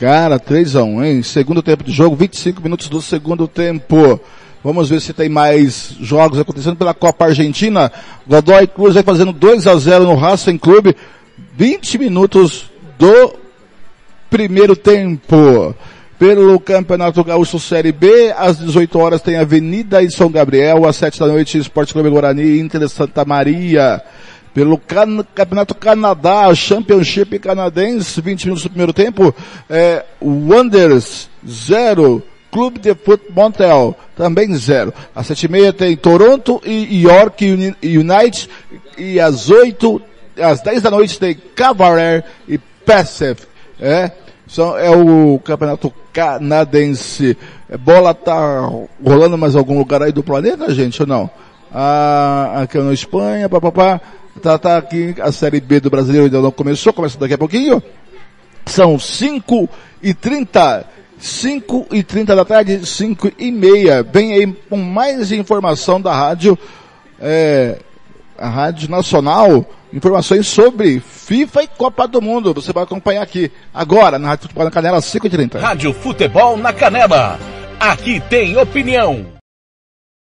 [0.00, 1.22] Cara, 3 a 1 hein?
[1.22, 4.18] Segundo tempo de jogo, 25 minutos do segundo tempo.
[4.64, 7.90] Vamos ver se tem mais jogos acontecendo pela Copa Argentina.
[8.26, 10.96] Godoy Cruz vai fazendo 2 a 0 no Racing Clube.
[11.56, 13.34] 20 minutos do
[14.30, 15.74] primeiro tempo.
[16.16, 21.18] Pelo Campeonato Gaúcho Série B, às 18 horas tem Avenida e São Gabriel, às 7
[21.18, 24.00] da noite Esporte Clube Guarani, Inter Santa Maria.
[24.54, 29.34] Pelo Can Campeonato Canadá, Championship Canadense, 20 minutos do primeiro tempo,
[29.68, 32.22] é, Wonders 0,
[32.52, 34.92] Clube de Foot Montreal, também 0.
[35.14, 37.44] Às 7 e meia tem Toronto e York
[37.82, 38.48] United,
[38.96, 40.02] e às 8
[40.40, 43.40] às 10 da noite tem Cabaret e Passive.
[43.80, 44.10] É,
[44.46, 47.36] são, é o campeonato canadense.
[47.68, 48.68] É, bola tá
[49.02, 51.30] rolando mais algum lugar aí do planeta, gente, ou não?
[51.72, 54.00] Ah, aqui na Espanha, papapá.
[54.42, 57.82] Tá, tá aqui a Série B do Brasileiro ainda não começou, começa daqui a pouquinho.
[58.66, 59.68] São 5
[60.02, 60.84] e 30.
[61.22, 64.02] 5 e 30 da tarde, 5 e meia.
[64.02, 66.58] Vem aí com mais informação da rádio,
[67.20, 67.78] é,
[68.36, 72.52] a Rádio Nacional, informações sobre FIFA e Copa do Mundo.
[72.52, 75.60] Você vai acompanhar aqui, agora, na Rádio Futebol na Canela, 5h30.
[75.60, 77.38] Rádio Futebol na Canela.
[77.78, 79.41] Aqui tem opinião.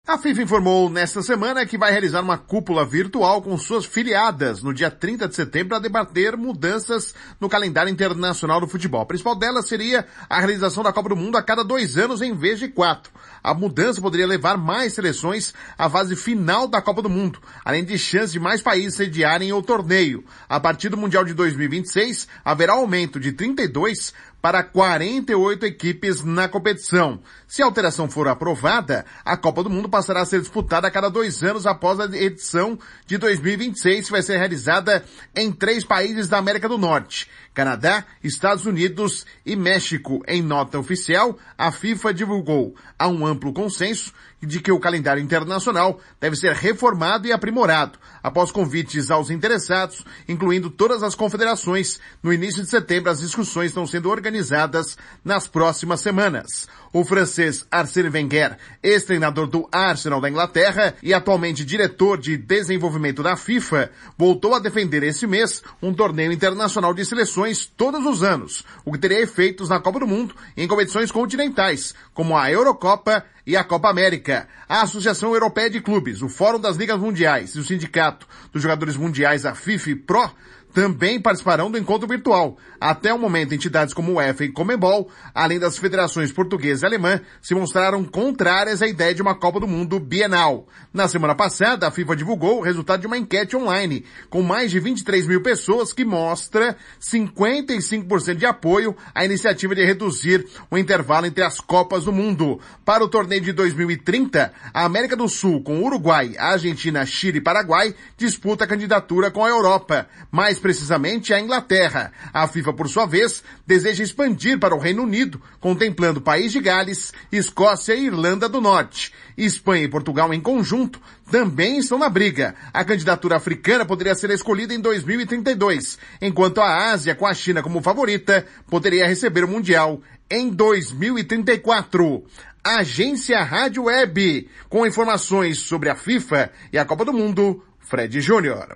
[0.07, 4.71] A FIFA informou nesta semana que vai realizar uma cúpula virtual com suas filiadas no
[4.71, 9.01] dia 30 de setembro para debater mudanças no calendário internacional do futebol.
[9.01, 12.35] A principal delas seria a realização da Copa do Mundo a cada dois anos em
[12.35, 13.11] vez de quatro.
[13.43, 17.97] A mudança poderia levar mais seleções à fase final da Copa do Mundo, além de
[17.97, 20.23] chance de mais países sediarem o torneio.
[20.47, 24.13] A partir do Mundial de 2026, haverá aumento de 32
[24.45, 27.19] para 48 equipes na competição.
[27.47, 31.09] Se a alteração for aprovada, a Copa do Mundo passará a ser disputada a cada
[31.09, 32.77] dois anos após a edição
[33.07, 35.03] de 2026, que vai ser realizada
[35.35, 37.27] em três países da América do Norte.
[37.55, 40.21] Canadá, Estados Unidos e México.
[40.27, 44.13] Em nota oficial, a FIFA divulgou há um amplo consenso
[44.45, 50.69] de que o calendário internacional deve ser reformado e aprimorado, após convites aos interessados, incluindo
[50.69, 51.99] todas as confederações.
[52.21, 56.67] No início de setembro, as discussões estão sendo organizadas nas próximas semanas.
[56.93, 63.35] O francês Arsène Wenger, ex-treinador do Arsenal da Inglaterra e atualmente diretor de desenvolvimento da
[63.35, 67.44] FIFA, voltou a defender esse mês um torneio internacional de seleções
[67.77, 71.93] todos os anos, o que teria efeitos na Copa do Mundo e em competições continentais,
[72.13, 74.47] como a Eurocopa e a Copa América.
[74.67, 78.97] A Associação Europeia de Clubes, o Fórum das Ligas Mundiais e o Sindicato dos Jogadores
[78.97, 80.31] Mundiais, a FIFA Pro,
[80.75, 82.57] também participarão do encontro virtual.
[82.81, 87.21] Até o momento, entidades como o UEFA e Comebol, além das federações portuguesa e alemã,
[87.41, 90.67] se mostraram contrárias à ideia de uma Copa do Mundo bienal.
[90.93, 94.81] Na semana passada, a FIFA divulgou o resultado de uma enquete online, com mais de
[94.81, 101.41] 23 mil pessoas, que mostra 55% de apoio à iniciativa de reduzir o intervalo entre
[101.41, 102.59] as Copas do Mundo.
[102.83, 107.95] Para o torneio de 2030, a América do Sul, com Uruguai, Argentina, Chile e Paraguai,
[108.17, 110.05] disputa a candidatura com a Europa.
[110.29, 112.11] Mais precisamente a Inglaterra.
[112.33, 117.13] A FIFA, por sua vez, deseja expandir para o Reino Unido, contemplando País de Gales,
[117.31, 119.13] Escócia e Irlanda do Norte.
[119.37, 120.99] Espanha e Portugal em conjunto
[121.29, 122.55] também estão na briga.
[122.73, 127.79] A candidatura africana poderia ser escolhida em 2032, enquanto a Ásia, com a China como
[127.79, 132.25] favorita, poderia receber o Mundial em 2034.
[132.63, 138.75] Agência Rádio Web, com informações sobre a FIFA e a Copa do Mundo, Fred Júnior.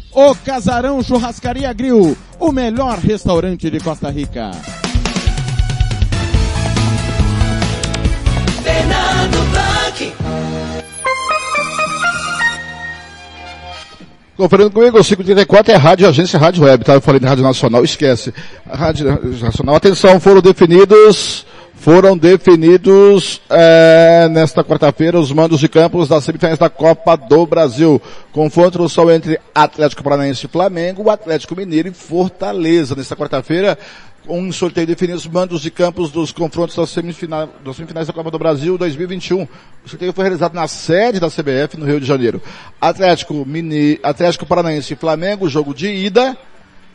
[0.13, 4.51] O Casarão Churrascaria Grill, o melhor restaurante de Costa Rica.
[8.61, 10.13] Fernando Blanc.
[14.35, 16.95] Conferindo comigo, o 534 é Rádio Agência Rádio Web, tá?
[16.95, 18.33] Eu falei de Rádio Nacional, esquece.
[18.69, 21.45] Rádio Nacional, atenção, foram definidos,
[21.81, 27.99] foram definidos é, nesta quarta-feira os mandos de campos das semifinais da Copa do Brasil.
[28.31, 32.95] Confronto só entre Atlético Paranaense e Flamengo, Atlético Mineiro e Fortaleza.
[32.95, 33.79] Nesta quarta-feira,
[34.29, 38.29] um sorteio definiu os mandos de campos dos confrontos das, semifinais, das semifinais da Copa
[38.29, 39.47] do Brasil 2021.
[39.83, 42.39] O sorteio foi realizado na sede da CBF no Rio de Janeiro.
[42.79, 46.37] Atlético, Mini, Atlético Paranaense e Flamengo, jogo de ida.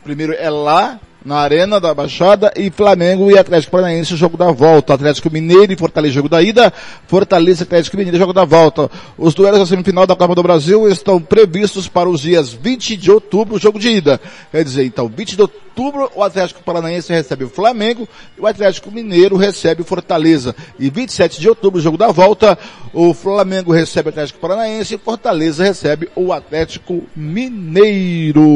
[0.01, 0.97] Primeiro é lá,
[1.27, 4.93] na Arena da Baixada e Flamengo e Atlético Paranaense, jogo da volta.
[4.93, 6.71] Atlético Mineiro e Fortaleza, jogo da ida.
[7.05, 8.89] Fortaleza e Atlético Mineiro, jogo da volta.
[9.17, 13.11] Os duelos da semifinal da Copa do Brasil estão previstos para os dias 20 de
[13.11, 14.21] outubro, jogo de ida.
[14.51, 18.07] Quer dizer, então, 20 de outubro, o Atlético Paranaense recebe o Flamengo
[18.37, 20.55] e o Atlético Mineiro recebe o Fortaleza.
[20.79, 22.57] E 27 de outubro, jogo da volta,
[22.93, 28.47] o Flamengo recebe o Atlético Paranaense e Fortaleza recebe o Atlético Mineiro.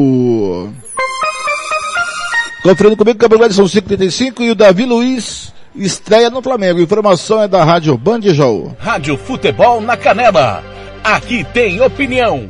[2.62, 6.80] Conferindo comigo, o Campeonato são 535 e o Davi Luiz estreia no Flamengo.
[6.80, 8.76] Informação é da Rádio Band João.
[8.78, 10.62] Rádio Futebol na Canela.
[11.02, 12.48] Aqui tem opinião.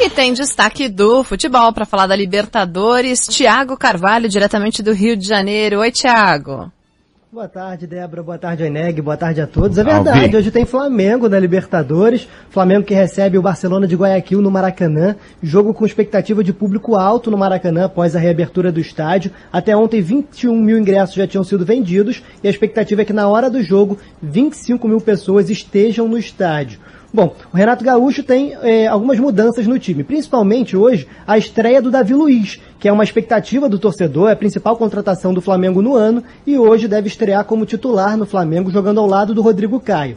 [0.00, 3.28] E tem destaque do futebol para falar da Libertadores.
[3.28, 5.78] Tiago Carvalho, diretamente do Rio de Janeiro.
[5.78, 6.72] Oi, Tiago.
[7.34, 8.22] Boa tarde, Débora.
[8.22, 9.02] Boa tarde, Oineg.
[9.02, 9.76] Boa tarde a todos.
[9.76, 12.28] É verdade, hoje tem Flamengo na Libertadores.
[12.48, 15.16] Flamengo que recebe o Barcelona de Guayaquil no Maracanã.
[15.42, 19.32] Jogo com expectativa de público alto no Maracanã após a reabertura do estádio.
[19.52, 23.26] Até ontem, 21 mil ingressos já tinham sido vendidos e a expectativa é que na
[23.26, 26.78] hora do jogo, 25 mil pessoas estejam no estádio.
[27.14, 31.88] Bom, o Renato Gaúcho tem é, algumas mudanças no time, principalmente hoje a estreia do
[31.88, 35.94] Davi Luiz, que é uma expectativa do torcedor, é a principal contratação do Flamengo no
[35.94, 40.16] ano e hoje deve estrear como titular no Flamengo, jogando ao lado do Rodrigo Caio.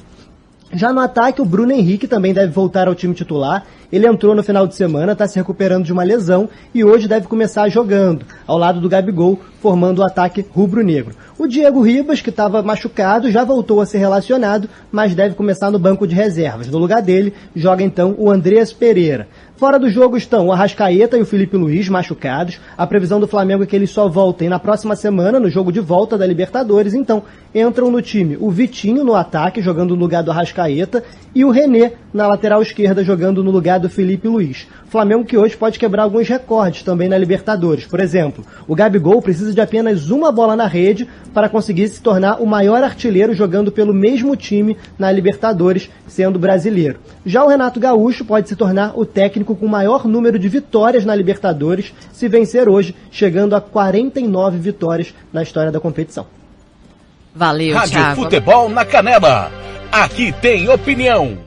[0.74, 3.66] Já no ataque, o Bruno Henrique também deve voltar ao time titular.
[3.90, 7.26] Ele entrou no final de semana, está se recuperando de uma lesão e hoje deve
[7.26, 11.16] começar jogando, ao lado do Gabigol, formando o ataque rubro-negro.
[11.38, 15.80] O Diego Ribas, que estava machucado, já voltou a ser relacionado, mas deve começar no
[15.80, 16.68] banco de reservas.
[16.68, 19.30] No lugar dele, joga então o Andreas Pereira.
[19.58, 22.60] Fora do jogo estão o Arrascaeta e o Felipe Luiz machucados.
[22.78, 25.80] A previsão do Flamengo é que eles só voltem na próxima semana, no jogo de
[25.80, 26.94] volta da Libertadores.
[26.94, 27.24] Então,
[27.56, 31.04] entram no time o Vitinho no ataque, jogando no lugar do Arrascaeta,
[31.34, 34.68] e o René na lateral esquerda, jogando no lugar do Felipe Luiz.
[34.88, 37.86] Flamengo que hoje pode quebrar alguns recordes também na Libertadores.
[37.86, 42.42] Por exemplo, o Gabigol precisa de apenas uma bola na rede para conseguir se tornar
[42.42, 47.00] o maior artilheiro jogando pelo mesmo time na Libertadores, sendo brasileiro.
[47.26, 51.16] Já o Renato Gaúcho pode se tornar o técnico com maior número de vitórias na
[51.16, 56.26] Libertadores, se vencer hoje, chegando a 49 vitórias na história da competição.
[57.34, 58.24] Valeu, Rádio Thiago.
[58.24, 59.52] Futebol na Canela.
[59.92, 61.47] Aqui tem opinião.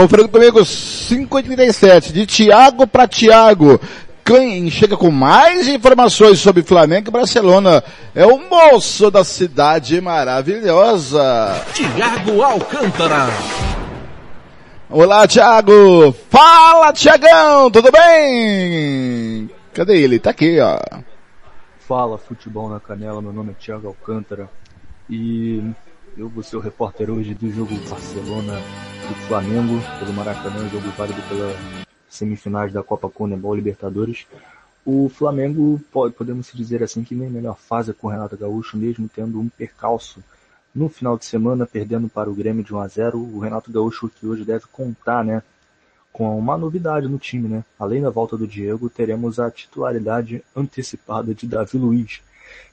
[0.00, 3.78] Conferindo comigo, 5h37, de Thiago para Thiago.
[4.24, 7.84] Quem chega com mais informações sobre Flamengo e Barcelona
[8.14, 11.54] é o moço da cidade maravilhosa.
[11.74, 13.26] Tiago Alcântara.
[14.88, 16.16] Olá, Thiago!
[16.30, 17.70] Fala, Thiagão!
[17.70, 19.50] Tudo bem?
[19.74, 20.18] Cadê ele?
[20.18, 20.78] Tá aqui, ó.
[21.86, 24.48] Fala Futebol na Canela, meu nome é Thiago Alcântara
[25.10, 25.62] e
[26.16, 28.54] eu vou ser o repórter hoje do jogo Barcelona
[29.08, 31.56] do Flamengo pelo Maracanã, jogo válido pelas
[32.08, 34.26] semifinais da Copa Conebol Libertadores.
[34.84, 38.76] O Flamengo, pode, podemos dizer assim, que vem em melhor fase com o Renato Gaúcho,
[38.76, 40.22] mesmo tendo um percalço
[40.74, 44.08] no final de semana, perdendo para o Grêmio de 1 a 0 O Renato Gaúcho
[44.08, 45.42] que hoje deve contar, né,
[46.12, 47.64] com uma novidade no time, né?
[47.78, 52.20] Além da volta do Diego, teremos a titularidade antecipada de Davi Luiz,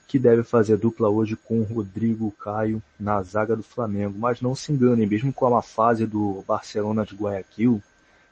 [0.07, 4.17] que deve fazer dupla hoje com Rodrigo Caio na zaga do Flamengo.
[4.17, 7.81] Mas não se enganem, mesmo com a fase do Barcelona de Guayaquil,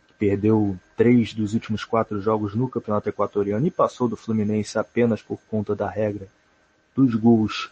[0.08, 5.22] que perdeu três dos últimos quatro jogos no Campeonato Equatoriano e passou do Fluminense apenas
[5.22, 6.28] por conta da regra
[6.96, 7.70] dos gols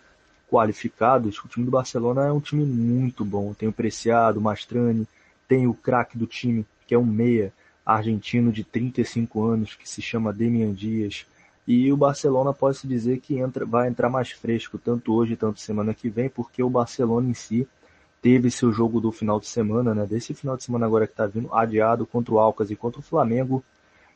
[0.50, 3.54] qualificados, o time do Barcelona é um time muito bom.
[3.54, 5.08] Tem o Preciado, o Mastrani,
[5.48, 7.52] tem o craque do time, que é um meia
[7.86, 11.26] argentino de 35 anos, que se chama Demian Dias.
[11.68, 15.62] E o Barcelona pode se dizer que entra, vai entrar mais fresco, tanto hoje, tanto
[15.62, 17.68] semana que vem, porque o Barcelona em si
[18.22, 20.06] teve seu jogo do final de semana, né?
[20.06, 23.04] Desse final de semana agora que está vindo, adiado contra o Alcas e contra o
[23.04, 23.64] Flamengo,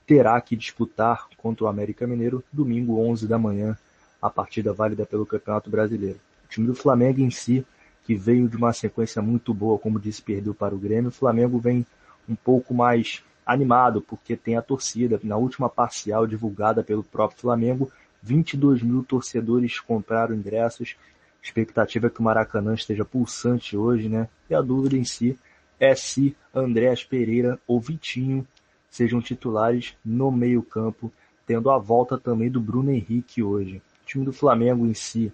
[0.05, 3.77] terá que disputar contra o América Mineiro domingo 11 da manhã,
[4.21, 6.19] a partida válida pelo Campeonato Brasileiro.
[6.45, 7.65] O time do Flamengo em si,
[8.05, 11.59] que veio de uma sequência muito boa, como disse, perdeu para o Grêmio, o Flamengo
[11.59, 11.85] vem
[12.27, 15.19] um pouco mais animado, porque tem a torcida.
[15.23, 17.89] Na última parcial divulgada pelo próprio Flamengo,
[18.21, 20.97] 22 mil torcedores compraram ingressos.
[21.41, 24.27] Expectativa é que o Maracanã esteja pulsante hoje, né?
[24.49, 25.39] E a dúvida em si
[25.79, 28.45] é se Andréas Pereira ou Vitinho
[28.89, 31.11] sejam titulares no meio campo,
[31.45, 33.81] tendo a volta também do Bruno Henrique hoje.
[34.03, 35.31] O time do Flamengo em si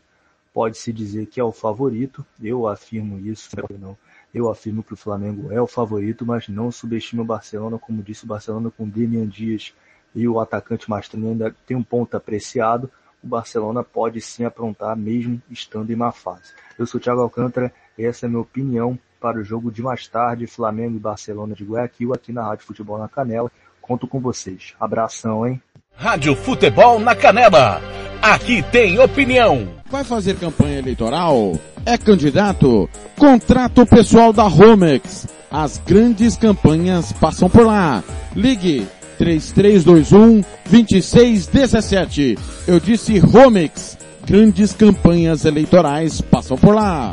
[0.54, 3.50] pode-se dizer que é o favorito, eu afirmo isso,
[3.80, 3.98] não.
[4.34, 8.24] Eu afirmo que o Flamengo é o favorito, mas não subestime o Barcelona, como disse
[8.24, 9.74] o Barcelona com Demian Dias
[10.16, 12.90] e o atacante Mastrani ainda tem um ponto apreciado.
[13.24, 16.54] O Barcelona pode sim aprontar mesmo estando em má fase.
[16.78, 20.08] Eu sou o Thiago Alcântara, essa é a minha opinião para o jogo de mais
[20.08, 23.52] tarde, Flamengo e Barcelona de Guayaquil, aqui na Rádio Futebol na Canela.
[23.82, 24.74] Conto com vocês.
[24.80, 25.62] Abração, hein?
[25.96, 28.03] Rádio Futebol na Canela.
[28.24, 29.68] Aqui tem opinião.
[29.92, 31.60] Vai fazer campanha eleitoral?
[31.86, 32.90] É candidato?
[33.18, 35.28] Contrata o pessoal da Romex.
[35.52, 38.02] As grandes campanhas passam por lá.
[38.34, 42.38] Ligue 3321 2617.
[42.66, 43.98] Eu disse Romex.
[44.26, 47.12] Grandes campanhas eleitorais passam por lá.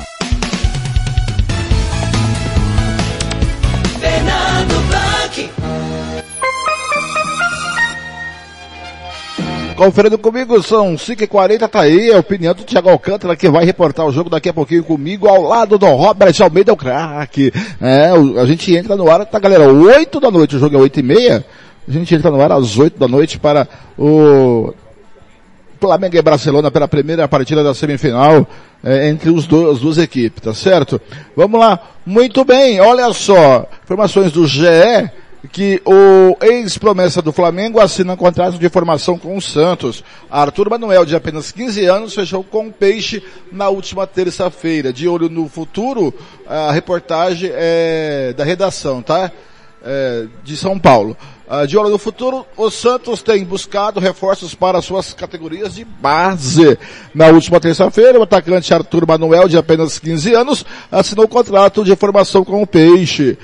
[9.80, 14.12] Conferindo comigo, são 5h40, tá aí a opinião do Thiago Alcântara, que vai reportar o
[14.12, 17.50] jogo daqui a pouquinho comigo, ao lado do Robert Almeida, o craque.
[17.80, 21.00] É, a gente entra no ar, tá galera, 8 da noite, o jogo é 8
[21.00, 21.46] e meia,
[21.88, 23.66] a gente entra no ar às 8 da noite para
[23.98, 24.74] o
[25.80, 28.46] Flamengo e Barcelona pela primeira partida da semifinal
[28.84, 31.00] é, entre os as duas equipes, tá certo?
[31.34, 31.80] Vamos lá.
[32.04, 33.66] Muito bem, olha só.
[33.82, 35.10] Informações do GE
[35.48, 40.04] que o ex-promessa do Flamengo assina um contrato de formação com o Santos.
[40.30, 44.92] Arthur Manuel, de apenas 15 anos, fechou com o Peixe na última terça-feira.
[44.92, 46.12] De olho no futuro,
[46.46, 49.32] a reportagem é da redação, tá?
[49.82, 51.16] É, de São Paulo.
[51.50, 56.78] Uh, de olho no futuro, o Santos tem buscado reforços para suas categorias de base.
[57.12, 61.96] Na última terça-feira, o atacante Arthur Manuel, de apenas 15 anos, assinou o contrato de
[61.96, 63.36] formação com o Peixe.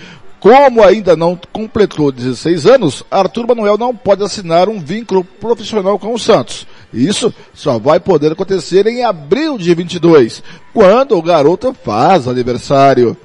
[0.46, 6.14] Como ainda não completou 16 anos, Arthur Manuel não pode assinar um vínculo profissional com
[6.14, 6.68] o Santos.
[6.94, 13.16] Isso só vai poder acontecer em abril de 22, quando o garoto faz aniversário.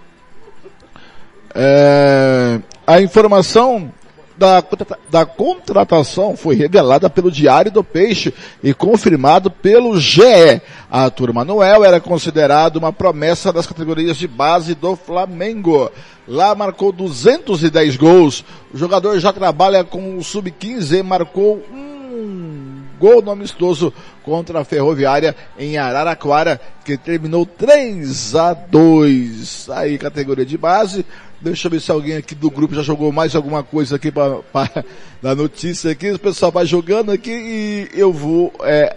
[1.53, 3.93] É, a informação
[4.37, 4.63] da,
[5.09, 10.61] da contratação foi revelada pelo Diário do Peixe e confirmado pelo GE.
[10.89, 15.91] Arthur Manuel era considerado uma promessa das categorias de base do Flamengo.
[16.27, 18.43] Lá marcou 210 gols.
[18.73, 22.60] O jogador já trabalha com o Sub-15 e marcou um
[23.01, 23.91] gol no amistoso
[24.23, 29.69] contra a Ferroviária em Araraquara, que terminou 3 a 2.
[29.71, 31.03] Aí, categoria de base.
[31.41, 34.43] Deixa eu ver se alguém aqui do grupo já jogou mais alguma coisa aqui para
[35.19, 36.11] dar notícia aqui.
[36.11, 38.95] O pessoal vai jogando aqui e eu vou é,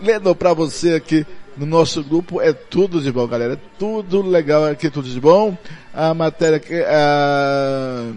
[0.00, 2.40] lendo para você aqui no nosso grupo.
[2.40, 3.54] É tudo de bom, galera.
[3.54, 5.58] É tudo legal aqui, tudo de bom.
[5.92, 8.12] A matéria que a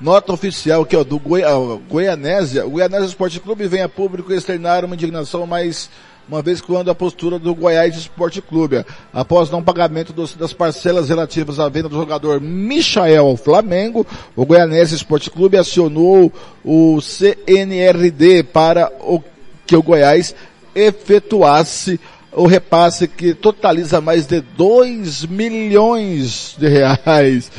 [0.00, 1.42] nota oficial aqui ó do Goi,
[1.88, 2.66] Goianésia.
[2.66, 5.90] O Goianésia Esporte Clube vem a público externar uma indignação mais
[6.28, 8.84] uma vez quando a postura do Goiás Esporte Clube,
[9.14, 14.44] após não pagamento dos, das parcelas relativas à venda do jogador Michael ao Flamengo, o
[14.44, 16.30] Goianese Esporte Clube acionou
[16.62, 19.22] o CNRD para o,
[19.66, 20.34] que o Goiás
[20.74, 21.98] efetuasse
[22.30, 27.50] o repasse que totaliza mais de 2 milhões de reais.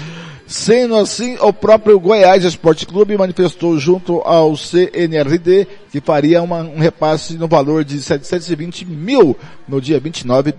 [0.50, 6.80] Sendo assim, o próprio Goiás Esporte Clube manifestou junto ao CNRD que faria uma, um
[6.80, 9.38] repasse no valor de 720 mil
[9.68, 10.56] no dia 29,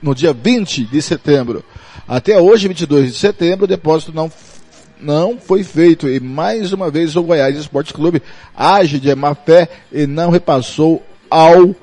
[0.00, 1.62] no dia 20 de setembro.
[2.08, 4.32] Até hoje, 22 de setembro, o depósito não
[4.98, 8.22] não foi feito e mais uma vez o Goiás Esporte Clube
[8.56, 11.76] age de má fé e não repassou ao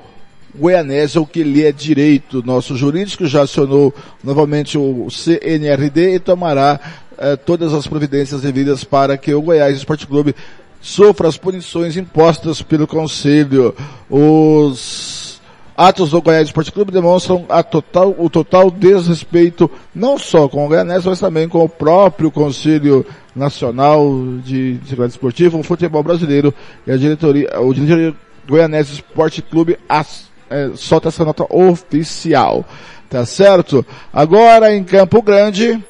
[0.58, 2.44] Goianésia o que lhe é direito.
[2.46, 3.94] Nosso jurídico já acionou
[4.24, 6.80] novamente o CNRD e tomará
[7.18, 10.36] eh, todas as providências devidas para que o Goiás Esporte Clube
[10.82, 13.74] sofra as punições impostas pelo Conselho.
[14.10, 15.42] Os
[15.76, 21.08] atos do Goiás Esporte Clube demonstram total, o total desrespeito não só com o Goianese,
[21.08, 24.08] mas também com o próprio Conselho Nacional
[24.44, 26.54] de Segurança Esportiva, o futebol brasileiro
[26.86, 28.16] e a diretoria, o diretoria
[28.48, 32.66] Goianese Esporte Clube as, é, solta essa nota oficial.
[33.10, 33.86] Tá certo?
[34.12, 35.82] Agora em Campo Grande,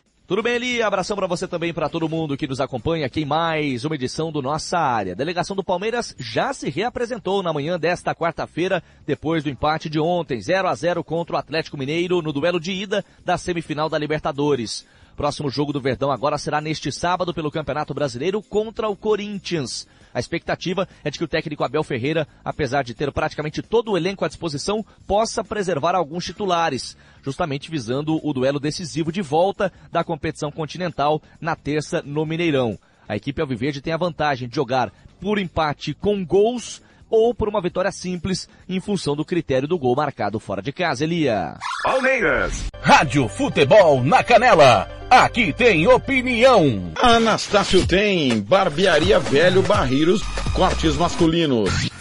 [0.31, 0.81] Tudo bem, Eli?
[0.81, 4.31] Abração para você também, para todo mundo que nos acompanha aqui em mais uma edição
[4.31, 5.11] do Nossa Área.
[5.11, 9.99] A delegação do Palmeiras já se reapresentou na manhã desta quarta-feira, depois do empate de
[9.99, 13.97] ontem, 0 a 0 contra o Atlético Mineiro no duelo de ida da semifinal da
[13.97, 14.87] Libertadores.
[15.17, 19.85] Próximo jogo do Verdão agora será neste sábado pelo Campeonato Brasileiro contra o Corinthians.
[20.13, 23.97] A expectativa é de que o técnico Abel Ferreira, apesar de ter praticamente todo o
[23.97, 30.03] elenco à disposição, possa preservar alguns titulares, justamente visando o duelo decisivo de volta da
[30.03, 32.77] competição continental na terça no Mineirão.
[33.07, 36.81] A equipe Alviverde tem a vantagem de jogar por empate com gols
[37.11, 41.03] ou por uma vitória simples em função do critério do gol marcado fora de casa,
[41.03, 41.57] Elia.
[41.83, 42.63] Palmeiras.
[42.81, 44.89] Rádio Futebol na Canela.
[45.09, 46.91] Aqui tem opinião.
[46.95, 50.21] Anastácio tem Barbearia Velho Barreiros,
[50.53, 51.89] cortes masculinos,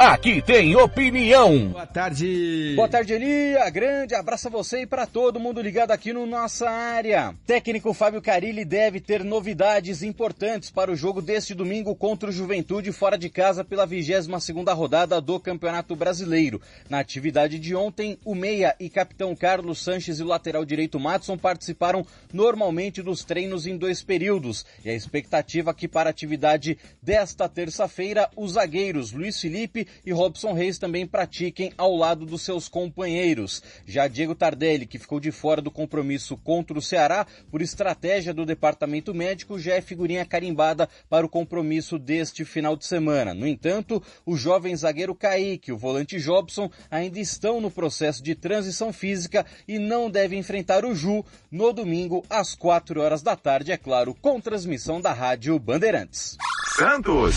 [0.00, 1.68] Aqui tem opinião.
[1.68, 2.72] Boa tarde.
[2.74, 3.68] Boa tarde, Elia.
[3.68, 7.34] Grande abraço a você e para todo mundo ligado aqui no nossa área.
[7.46, 12.90] Técnico Fábio Carilli deve ter novidades importantes para o jogo deste domingo contra o Juventude
[12.92, 16.62] fora de casa pela 22 segunda rodada do Campeonato Brasileiro.
[16.88, 21.36] Na atividade de ontem, o meia e capitão Carlos Sanches e o lateral direito Matson
[21.36, 24.64] participaram normalmente dos treinos em dois períodos.
[24.82, 30.12] E a expectativa é que para a atividade desta terça-feira, os zagueiros Luiz Felipe e
[30.12, 33.62] Robson Reis também pratiquem ao lado dos seus companheiros.
[33.86, 38.46] Já Diego Tardelli, que ficou de fora do compromisso contra o Ceará por estratégia do
[38.46, 43.34] departamento médico, já é figurinha carimbada para o compromisso deste final de semana.
[43.34, 48.34] No entanto, o jovem zagueiro Kaique e o volante Jobson ainda estão no processo de
[48.34, 53.72] transição física e não devem enfrentar o Ju no domingo às 4 horas da tarde,
[53.72, 56.36] é claro, com transmissão da Rádio Bandeirantes.
[56.76, 57.36] Santos.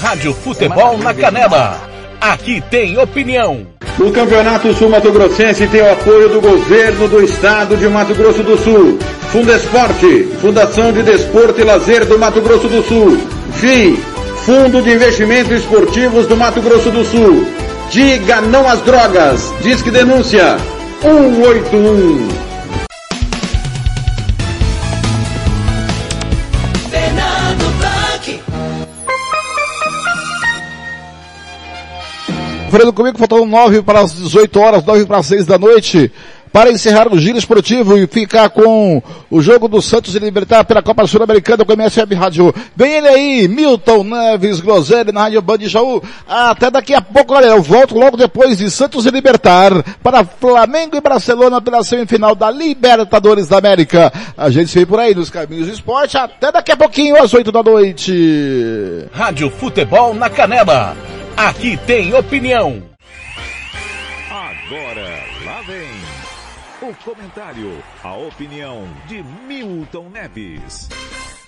[0.00, 1.80] Rádio Futebol na Canela.
[2.20, 3.66] Aqui tem opinião.
[3.98, 8.42] O Campeonato Sul Mato Grossense tem o apoio do governo do estado de Mato Grosso
[8.42, 8.98] do Sul.
[9.32, 13.18] Fundesporte, Fundação de Desporto e Lazer do Mato Grosso do Sul.
[13.54, 13.96] FII,
[14.44, 17.46] Fundo de Investimentos Esportivos do Mato Grosso do Sul.
[17.90, 19.52] Diga não às drogas.
[19.62, 20.58] Disque denúncia
[21.00, 22.35] 181.
[32.66, 36.10] Conferindo comigo, faltam 9 para as 18 horas, 9 para as 6 da noite.
[36.52, 40.80] para encerrar o giro esportivo e ficar com o jogo do Santos e Libertar pela
[40.80, 42.54] Copa Sul-Americana com a MSF Rádio.
[42.74, 46.02] Vem ele aí, Milton Neves Groselli na Rádio Band de Jaú.
[46.26, 47.52] Até daqui a pouco, galera.
[47.52, 49.70] Eu volto logo depois de Santos e Libertar
[50.02, 54.10] para Flamengo e Barcelona pela semifinal da Libertadores da América.
[54.34, 56.16] A gente se vê por aí nos caminhos do esporte.
[56.16, 59.04] Até daqui a pouquinho, às 8 da noite.
[59.12, 60.96] Rádio Futebol na Canela.
[61.36, 62.82] Aqui tem opinião.
[64.30, 65.08] Agora,
[65.44, 65.88] lá vem
[66.90, 70.88] o comentário, a opinião de Milton Neves.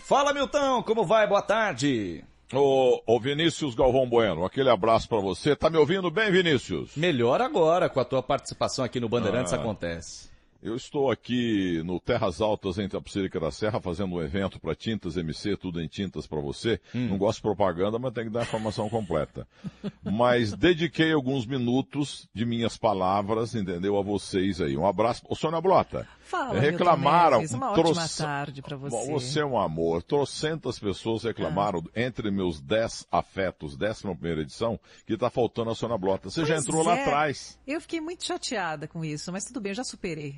[0.05, 1.27] Fala, Milton, como vai?
[1.27, 2.25] Boa tarde.
[2.53, 5.55] Ô, ô Vinícius Galvão Bueno, aquele abraço para você.
[5.55, 6.97] Tá me ouvindo bem, Vinícius?
[6.97, 9.57] Melhor agora, com a tua participação aqui no Bandeirantes Ah.
[9.57, 10.29] acontece.
[10.61, 14.75] Eu estou aqui no Terras Altas, entre a Psírica da Serra, fazendo um evento para
[14.75, 16.81] tintas MC, tudo em tintas para você.
[17.09, 19.47] Não gosto de propaganda, mas tem que dar a informação completa.
[20.03, 24.77] Mas dediquei alguns minutos de minhas palavras, entendeu, a vocês aí.
[24.77, 25.23] Um abraço.
[25.29, 26.09] Ô, Sônia Blota.
[26.29, 27.39] Fala, reclamaram.
[27.39, 29.11] Milton uma ótima tarde pra você.
[29.11, 30.03] Você é um amor.
[30.03, 35.97] Trocentas pessoas reclamaram, entre meus 10 afetos, décima primeira edição, que tá faltando a Sônia
[35.97, 36.29] Blota.
[36.29, 37.03] Você já Pois entrou lá é.
[37.03, 37.59] atrás.
[37.67, 40.37] Eu fiquei muito chateada com isso, mas tudo bem, eu já superei.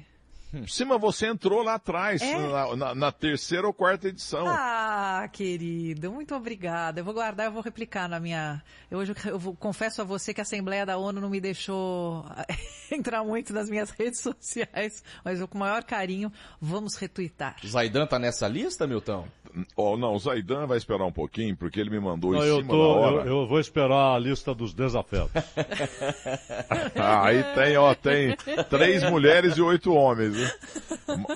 [0.66, 2.36] Sim, mas você entrou lá atrás, É?
[2.36, 4.46] na, na- na terceira ou quarta edição.
[4.48, 7.01] Ah, querido, muito obrigada.
[7.01, 8.62] Eu vou guardar, eu vou replicar na minha.
[8.90, 12.24] Eu, hoje eu vou- confesso a você que a Assembleia da ONU não me deixou
[12.90, 17.57] entrar muito nas minhas redes sociais, mas eu com o maior carinho vamos retweetar.
[17.64, 19.28] Zaidan tá nessa lista, Milton?
[19.76, 22.68] Oh, não, o Zaidan vai esperar um pouquinho, porque ele me mandou Não, em cima
[22.68, 23.28] tô, da hora.
[23.28, 25.30] eu, eu vou esperar a lista dos desafetos.
[26.96, 28.36] Ah, aí tem, ó, tem
[28.68, 30.51] três mulheres e oito homens, né?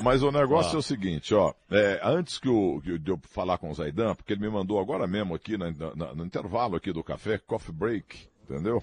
[0.03, 0.77] Mas o negócio Ah.
[0.77, 3.75] é o seguinte, ó, é, antes que, o, que eu- de eu falar com o
[3.75, 7.39] Zaidan, porque ele me mandou agora mesmo aqui na- na- no intervalo aqui do café,
[7.39, 8.83] coffee break, entendeu?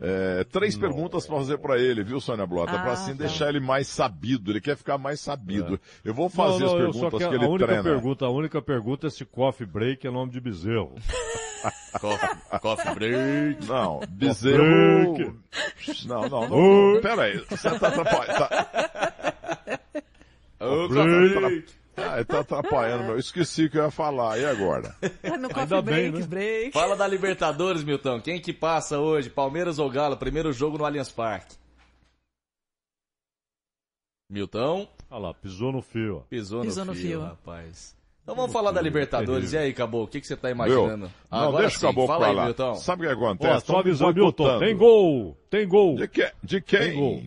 [0.00, 2.72] É, três perguntas pra fazer pra ele, viu, Sônia Blota?
[2.72, 3.24] Ah, pra assim tá.
[3.24, 5.80] deixar ele mais sabido, ele quer ficar mais sabido.
[6.04, 7.82] Eu vou fazer Não, não, as perguntas quero- que ele a única treina.
[7.82, 10.94] pergunta, a única pergunta é se coffee break é nome de bezerro.
[12.00, 12.28] coffee,
[12.60, 13.66] coffee break.
[13.66, 15.14] Não, bezerro.
[15.14, 15.34] Break.
[16.06, 16.92] Não, não, não.
[16.94, 17.00] Não.
[17.00, 18.38] Pera aí, você tá atrapalhando.
[18.38, 19.78] Tá...
[20.60, 20.88] Ô.
[21.98, 23.18] Ah, ele tá atrapalhando, meu.
[23.18, 24.38] Esqueci o que eu ia falar.
[24.38, 24.94] E agora?
[25.24, 26.26] No Ainda coffee bem, break, né?
[26.26, 26.72] break.
[26.72, 28.20] Fala da Libertadores, Milton.
[28.20, 29.28] Quem que passa hoje?
[29.30, 30.16] Palmeiras ou Galo?
[30.16, 31.56] Primeiro jogo no Allianz Parque.
[34.30, 34.86] Milton?
[35.10, 36.18] Olha lá, pisou no fio.
[36.18, 36.20] ó.
[36.28, 37.20] Pisou, Pisou no, no fio, fio.
[37.22, 37.96] rapaz.
[38.22, 39.54] Então vamos falar da Libertadores.
[39.54, 41.06] E aí, Caboclo, o que, que você tá imaginando?
[41.06, 41.14] Viu?
[41.30, 42.44] Não, Agora deixa o sim, caboclo aí, lá.
[42.44, 42.74] Milton.
[42.74, 43.54] Sabe o que acontece?
[43.54, 45.36] Ó, só avisar, Milton, tem gol!
[45.48, 45.96] Tem gol!
[45.96, 46.78] De, que, de quem?
[46.78, 47.22] Tem gol.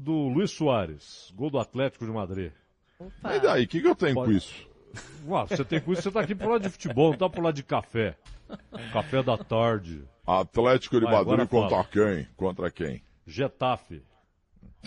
[0.00, 2.50] Do Luiz Soares, gol do Atlético de Madrid.
[3.00, 4.66] E daí, o que, que eu tenho com isso?
[5.28, 7.42] Ué, você tem com isso, você tá aqui pro lado de futebol, não tá pro
[7.42, 8.16] lado de café.
[8.92, 10.04] Café da tarde.
[10.26, 12.28] Atlético de Vai, Madrid contra quem?
[12.36, 13.02] Contra quem?
[13.26, 14.02] Getafe.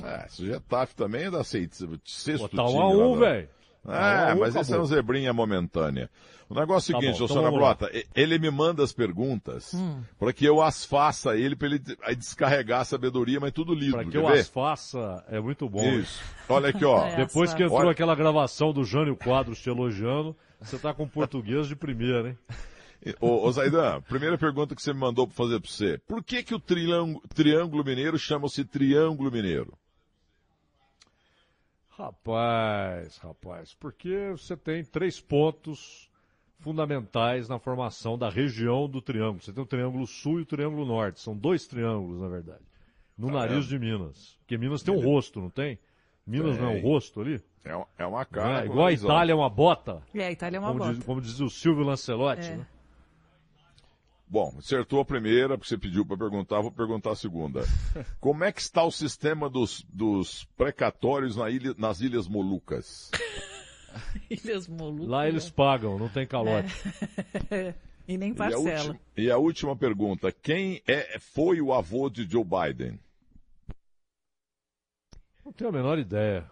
[0.04, 3.48] É, esse Getafe também é da sexto sexto Pô, tá um time, a um, velho.
[3.48, 4.86] Tá um É, a um, mas esse é um acabou.
[4.86, 6.10] zebrinha momentânea.
[6.50, 7.76] O negócio é o Tá seguinte, então vamos lá.
[7.76, 10.02] Blota, ele me manda as perguntas Hum.
[10.18, 11.80] para que eu as faça ele, para ele
[12.18, 14.40] descarregar a sabedoria, mas tudo lido, Pra que eu ver?
[14.40, 15.84] as faça, é muito bom.
[15.88, 16.20] Isso.
[16.50, 17.06] Olha aqui, ó.
[17.10, 21.08] É, Depois que entrou Olha- aquela gravação do Jânio Quadros te elogiando, você tá com
[21.08, 22.38] português de primeira, hein?
[23.22, 26.00] Ô, ô Zaidan, primeira pergunta que você me mandou para fazer para você.
[26.08, 29.74] Por que que o triângulo, triângulo mineiro chama-se Triângulo Mineiro?
[32.00, 36.10] Rapaz, rapaz, porque você tem três pontos
[36.60, 39.42] fundamentais na formação da região do triângulo.
[39.42, 41.20] Você tem o triângulo sul e o triângulo norte.
[41.20, 42.64] São dois triângulos, na verdade.
[43.18, 44.38] No Tá nariz de Minas.
[44.40, 45.78] Porque Minas tem um rosto, não tem?
[46.26, 46.84] Minas não é um Tem.
[46.84, 47.42] rosto ali?
[47.66, 48.62] É, uma- é uma Não cara.
[48.62, 48.66] é?
[48.66, 48.94] Igual a.
[48.94, 50.02] Itália é uma bota.
[50.14, 50.94] É, a Itália é uma como, bota.
[50.94, 52.56] diz, como dizia o Silvio Lancelotti, É.
[52.58, 52.68] né?
[54.32, 57.62] Bom, acertou a primeira, porque você pediu para perguntar, vou perguntar a segunda.
[58.22, 63.10] Como é que está o sistema dos, dos precatórios na ilha- nas Ilhas Molucas?
[64.30, 65.08] Ilhas Molucas.
[65.08, 66.72] Lá eles pagam, não tem calote.
[68.08, 68.70] e nem E a, parcela.
[68.78, 73.00] última, e a última pergunta, quem é, foi o avô de Joe Biden?
[75.44, 76.46] Não tenho a menor ideia.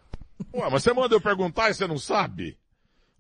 [0.52, 2.58] Ué, mas você manda eu perguntar e você não sabe?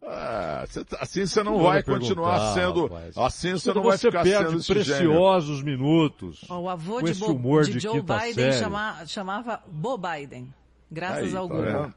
[0.04, 3.18] Ah, tá- assim você não vai continuar sendo, rapaz.
[3.18, 6.46] assim você não vai ficar perde sendo esse preciosos minutos.
[6.50, 9.98] Ó, o avô com de, esse Bo- humor de de Joe Biden chama- chamava Bo
[9.98, 10.54] Biden.
[10.90, 11.72] Graças Aí, ao tá Google.
[11.82, 11.94] vendo?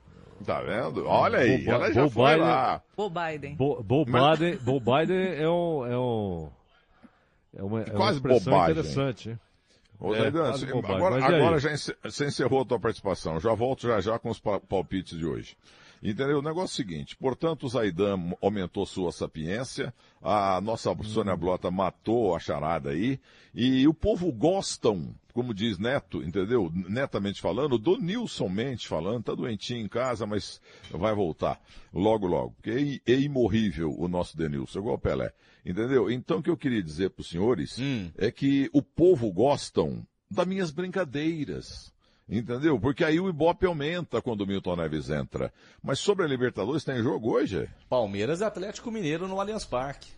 [0.47, 1.07] Tá vendo?
[1.07, 2.83] Olha aí, Bo- ela já Bo foi Biden- lá.
[2.97, 3.55] Bo Biden.
[3.55, 6.49] Bo, Bo Biden, Bo Biden é um, é um,
[7.57, 8.73] é uma, é uma quase expressão bobagem.
[8.73, 9.29] interessante.
[9.31, 9.39] hein?
[10.01, 10.51] Ô, É, Zaidan,
[10.89, 13.39] agora, agora já encerrou a tua participação.
[13.39, 15.55] Já volto já já com os pa- palpites de hoje.
[16.03, 16.39] Entendeu?
[16.39, 19.93] O negócio é o seguinte, portanto o Zaidan aumentou sua sapiência,
[20.23, 21.03] a nossa Hum.
[21.03, 23.21] Sônia Blota matou a charada aí,
[23.55, 26.71] e o povo gostam como diz Neto, entendeu?
[26.75, 31.61] Netamente falando, do Nilson Mente falando, tá doentinho em casa, mas vai voltar
[31.93, 32.53] logo, logo.
[32.53, 35.33] Porque é, é imorrível o nosso Denilson, igual o Pelé.
[35.65, 36.11] Entendeu?
[36.11, 37.79] Então o que eu queria dizer para os senhores
[38.17, 41.93] é que o povo gostam das minhas brincadeiras.
[42.31, 42.79] Entendeu?
[42.79, 45.53] Porque aí o Ibope aumenta quando o Milton Neves entra.
[45.83, 47.69] Mas sobre a Libertadores tem jogo hoje?
[47.89, 50.13] Palmeiras e Atlético Mineiro no Allianz Parque.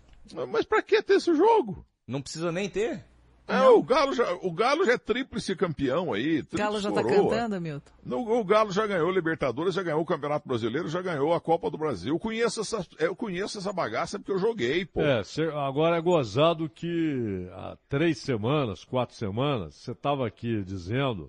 [0.51, 1.85] Mas pra que ter esse jogo?
[2.07, 3.03] Não precisa nem ter.
[3.49, 6.41] É, o Galo, já, o Galo já é tríplice campeão aí.
[6.53, 7.31] O Galo já tá coroa.
[7.31, 7.91] cantando, Milton?
[8.05, 11.69] No- o Galo já ganhou Libertadores, já ganhou o Campeonato Brasileiro, já ganhou a Copa
[11.69, 12.15] do Brasil.
[12.15, 15.01] Eu conheço essa, eu conheço essa bagaça porque eu joguei, pô.
[15.03, 15.23] É,
[15.67, 21.29] agora é gozado que há três semanas, quatro semanas, você estava aqui dizendo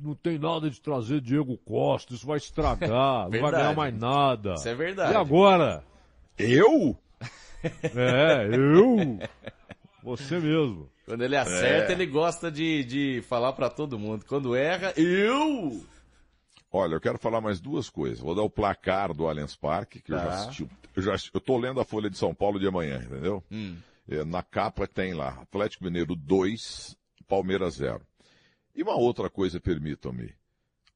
[0.00, 4.54] não tem nada de trazer Diego Costa, isso vai estragar, não vai ganhar mais nada.
[4.54, 5.12] Isso é verdade.
[5.12, 5.82] E agora?
[6.38, 6.96] Eu?
[7.62, 9.18] É, eu?
[10.02, 10.88] Você mesmo.
[11.04, 11.94] Quando ele acerta, É.
[11.94, 14.24] ele gosta de, de falar pra todo mundo.
[14.26, 15.84] Quando erra, eu!
[16.72, 18.20] Olha, eu quero falar mais duas coisas.
[18.20, 20.34] Vou dar o placar do Allianz Parque, que eu já Tá.
[20.34, 20.68] assisti.
[20.96, 23.42] Eu, já, assisti- eu tô lendo a Folha de São Paulo de amanhã, entendeu?
[23.50, 23.76] Hum.
[24.08, 26.96] É, na capa tem lá, Atlético Mineiro 2,
[27.28, 28.00] Palmeiras 0.
[28.80, 30.32] E uma outra coisa, permitam-me.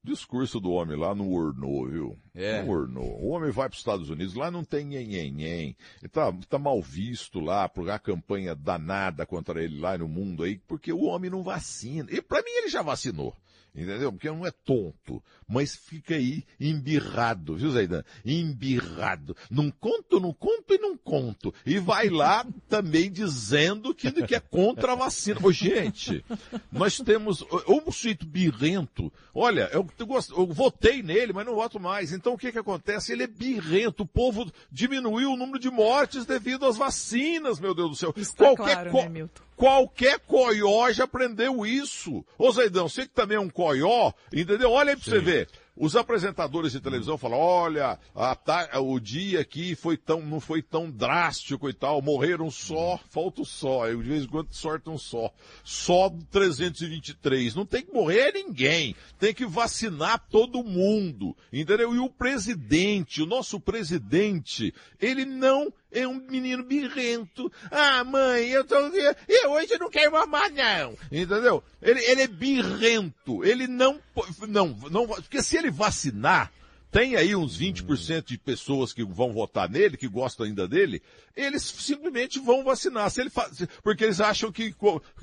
[0.03, 2.18] Discurso do homem lá não ornou, viu?
[2.35, 2.62] É.
[2.62, 3.20] Não ornou.
[3.22, 5.76] O homem vai para os Estados Unidos, lá não tem nhen-nhen-nhen.
[6.01, 10.45] Ele tá, tá mal visto lá, por a campanha danada contra ele lá no mundo
[10.45, 12.09] aí, porque o homem não vacina.
[12.11, 13.37] E para mim ele já vacinou.
[13.75, 14.12] Entendeu?
[14.12, 18.05] Porque não é tonto, mas fica aí embirrado, viu, Zaidan?
[18.25, 19.37] Embirrado.
[19.51, 21.53] Não conto, não conto e não conto.
[21.66, 25.41] E vai lá também dizendo que, que é contra a vacina.
[25.43, 26.25] Ô, gente,
[26.70, 29.12] nós temos um sujeito birrento.
[29.35, 32.12] Olha, eu, eu gosto- eu votei nele, mas não voto mais.
[32.12, 33.12] Então o que que acontece?
[33.12, 34.05] Ele é birrento.
[34.05, 38.14] O povo diminuiu o número de mortes devido às vacinas, meu Deus do céu.
[38.16, 39.43] Está claro, co- né, Milton?
[39.57, 42.24] Qualquer coió já aprendeu isso.
[42.38, 44.70] Ô Zaidão, você que também é um coió, entendeu?
[44.70, 45.48] Olha aí pra você ver.
[45.76, 50.88] Os apresentadores de televisão falam, olha, a o dia aqui foi tão, não foi tão
[50.88, 54.96] drástico e tal, morreram só, falta o só, aí de vez em quando sorte um
[54.96, 55.32] só.
[55.64, 57.57] Só 323.
[57.57, 58.94] Não tem que morrer ninguém.
[59.18, 61.36] Tem que vacinar todo mundo.
[61.52, 61.92] Entendeu?
[61.92, 67.51] E o presidente, o nosso presidente, ele não é um menino birrento.
[67.70, 70.97] Ah, mãe, eu tô, eu hoje não quero mamar não.
[71.11, 71.62] Entendeu?
[71.80, 73.45] Ele, ele é birrento.
[73.45, 74.01] Ele não,
[74.49, 76.51] não, não, porque se ele vacinar,
[76.90, 81.03] tem aí uns 20% de pessoas que vão votar nele, que gostam ainda dele,
[81.36, 83.11] eles simplesmente vão vacinar.
[83.11, 83.49] Se ele fa...
[83.53, 84.72] se- Porque eles acham que,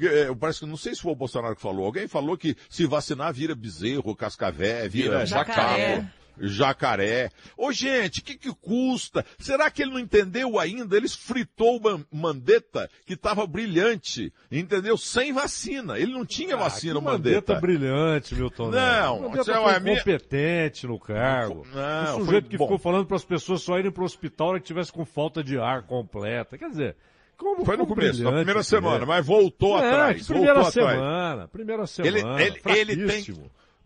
[0.01, 2.86] é, parece que, não sei se foi o Bolsonaro que falou, alguém falou que se
[2.86, 6.11] vacinar vira bezerro, cascavé, vira Vira jacaré.
[6.39, 7.29] Jacaré.
[7.57, 9.25] Ô gente, o que que custa?
[9.39, 10.95] Será que ele não entendeu ainda?
[10.97, 14.97] Ele fritou o Man- Mandetta, que estava brilhante, entendeu?
[14.97, 15.97] Sem vacina.
[15.99, 17.55] Ele não tinha vacina, o Ah, Mandetta Mandetta.
[17.59, 18.71] brilhante, Milton.
[18.71, 19.21] Não.
[19.21, 21.65] Mandetta isso é minha- competente no cargo.
[21.73, 22.65] Não, o sujeito que bom.
[22.65, 25.57] ficou falando para as pessoas só irem para o hospital que tivesse com falta de
[25.57, 26.57] ar completa.
[26.57, 26.95] Quer dizer,
[27.38, 29.05] como Foi no começo, na primeira semana, é.
[29.05, 30.27] mas voltou É, atrás.
[30.27, 30.95] primeira voltou atrás.
[30.99, 32.41] semana, primeira Ele, semana.
[32.43, 33.23] ele, ele tem.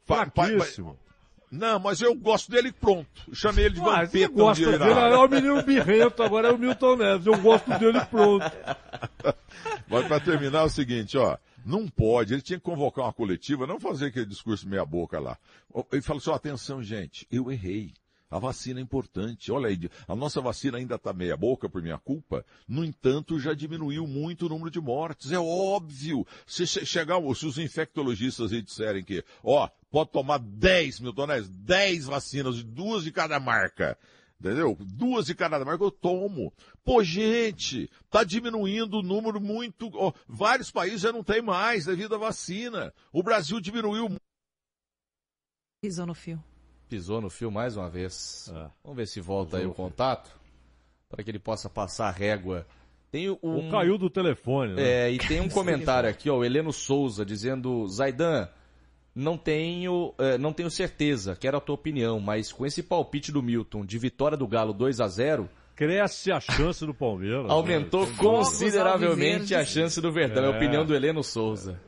[0.06, 0.98] fraquíssimo.
[1.52, 3.08] Não, mas eu gosto dele pronto.
[3.34, 4.32] Chamei ele de Ah, você vampeta.
[4.32, 7.26] um gosta dia dele, na- é o menino birrento, agora é o Milton Neves.
[7.28, 8.46] Eu gosto dele pronto.
[9.88, 11.38] Mas para terminar é o seguinte, ó.
[11.66, 15.36] Não pode, ele tinha que convocar uma coletiva, não fazer aquele discurso meia boca lá.
[15.92, 17.92] Ele falou assim, ó, atenção gente, eu errei.
[18.30, 19.52] A vacina é importante.
[19.52, 22.44] Olha aí, a nossa vacina ainda está meia boca por minha culpa.
[22.68, 25.32] No entanto, já diminuiu muito o número de mortes.
[25.32, 26.26] É óbvio.
[26.46, 31.48] Se che- chegar, se os infectologistas aí disserem que, ó, pode tomar 10 mil toneladas,
[31.50, 33.98] 10 vacinas, duas de cada marca.
[34.38, 34.76] Entendeu?
[34.82, 36.52] Duas de cada marca eu tomo.
[36.84, 39.90] Pô, gente, tá diminuindo o número muito.
[39.94, 42.94] ó, vários países já não tem mais devido à vacina.
[43.14, 44.10] O Brasil diminuiu
[45.82, 46.44] Pisou no fio.
[46.90, 48.52] Pisou no fio mais uma vez.
[48.56, 48.68] É.
[48.84, 50.30] Vamos ver se volta aí o contato.
[51.10, 52.66] Para que ele possa passar a régua.
[53.12, 53.38] Tem um...
[53.42, 54.84] Ou caiu do telefone, né?
[55.08, 58.50] É, e tem um comentário aqui, ó, o Heleno Souza, dizendo, Zaidan,
[59.14, 63.42] não tenho, eh, não tenho certeza, quero a tua opinião, mas com esse palpite do
[63.42, 67.48] Milton de vitória do Galo 2 a 0 Cresce a chance do Palmeiras.
[67.52, 68.14] aumentou né?
[68.18, 70.46] consideravelmente a chance do Verdão.
[70.46, 70.56] É a É.
[70.56, 71.80] opinião do Heleno Souza.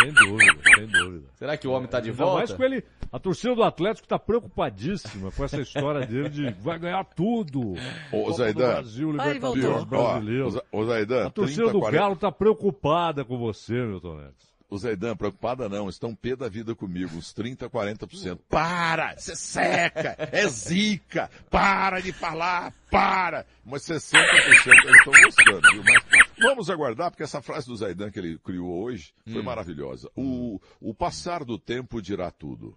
[0.00, 1.26] É, sem dúvida, sem dúvida.
[1.34, 2.56] Será que o homem tá de Ainda mais volta?
[2.56, 2.84] com ele.
[3.12, 7.72] A torcida do Atlético está preocupadíssima com essa história dele de vai ganhar tudo.
[8.12, 8.66] Ô, Copa Zaidan.
[8.68, 9.86] do Brasil, Libertadores voltou.
[9.86, 10.62] brasileiro.
[10.72, 14.50] Ó, o Zaidan, A torcida 30, do 40 Galo está preocupada com você, Milton Neves.
[14.70, 18.38] O Zaidan, preocupada não, estão pé da vida comigo, uns 30, 40%.
[18.48, 19.16] Para!
[19.18, 20.14] Você seca!
[20.30, 21.28] É zica!
[21.50, 22.72] Para de falar!
[22.88, 23.44] Para!
[23.64, 25.82] Mas 60% eles estão gostando, viu?
[25.84, 25.99] Mas
[26.40, 29.44] Vamos aguardar, porque essa frase do Zaidan que ele criou hoje foi Hum.
[29.44, 30.10] maravilhosa.
[30.16, 32.76] O, o passar do tempo dirá tudo.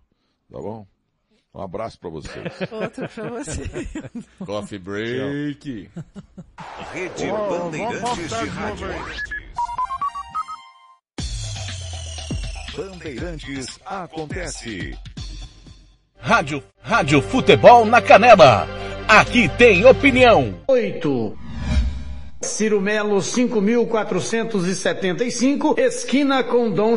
[0.52, 0.86] Tá bom?
[1.54, 2.46] Um abraço pra vocês.
[2.72, 3.64] Outro pra você.
[4.46, 5.90] Coffee break.
[6.92, 8.88] Rede Ó, Bandeirantes de Rádio.
[12.76, 14.98] Bandeirantes acontece.
[16.18, 18.68] Rádio, Rádio Futebol na Canela.
[19.08, 20.56] Aqui tem opinião.
[20.68, 21.38] 8.
[22.44, 26.92] Ciro Melo 5475, esquina com Dom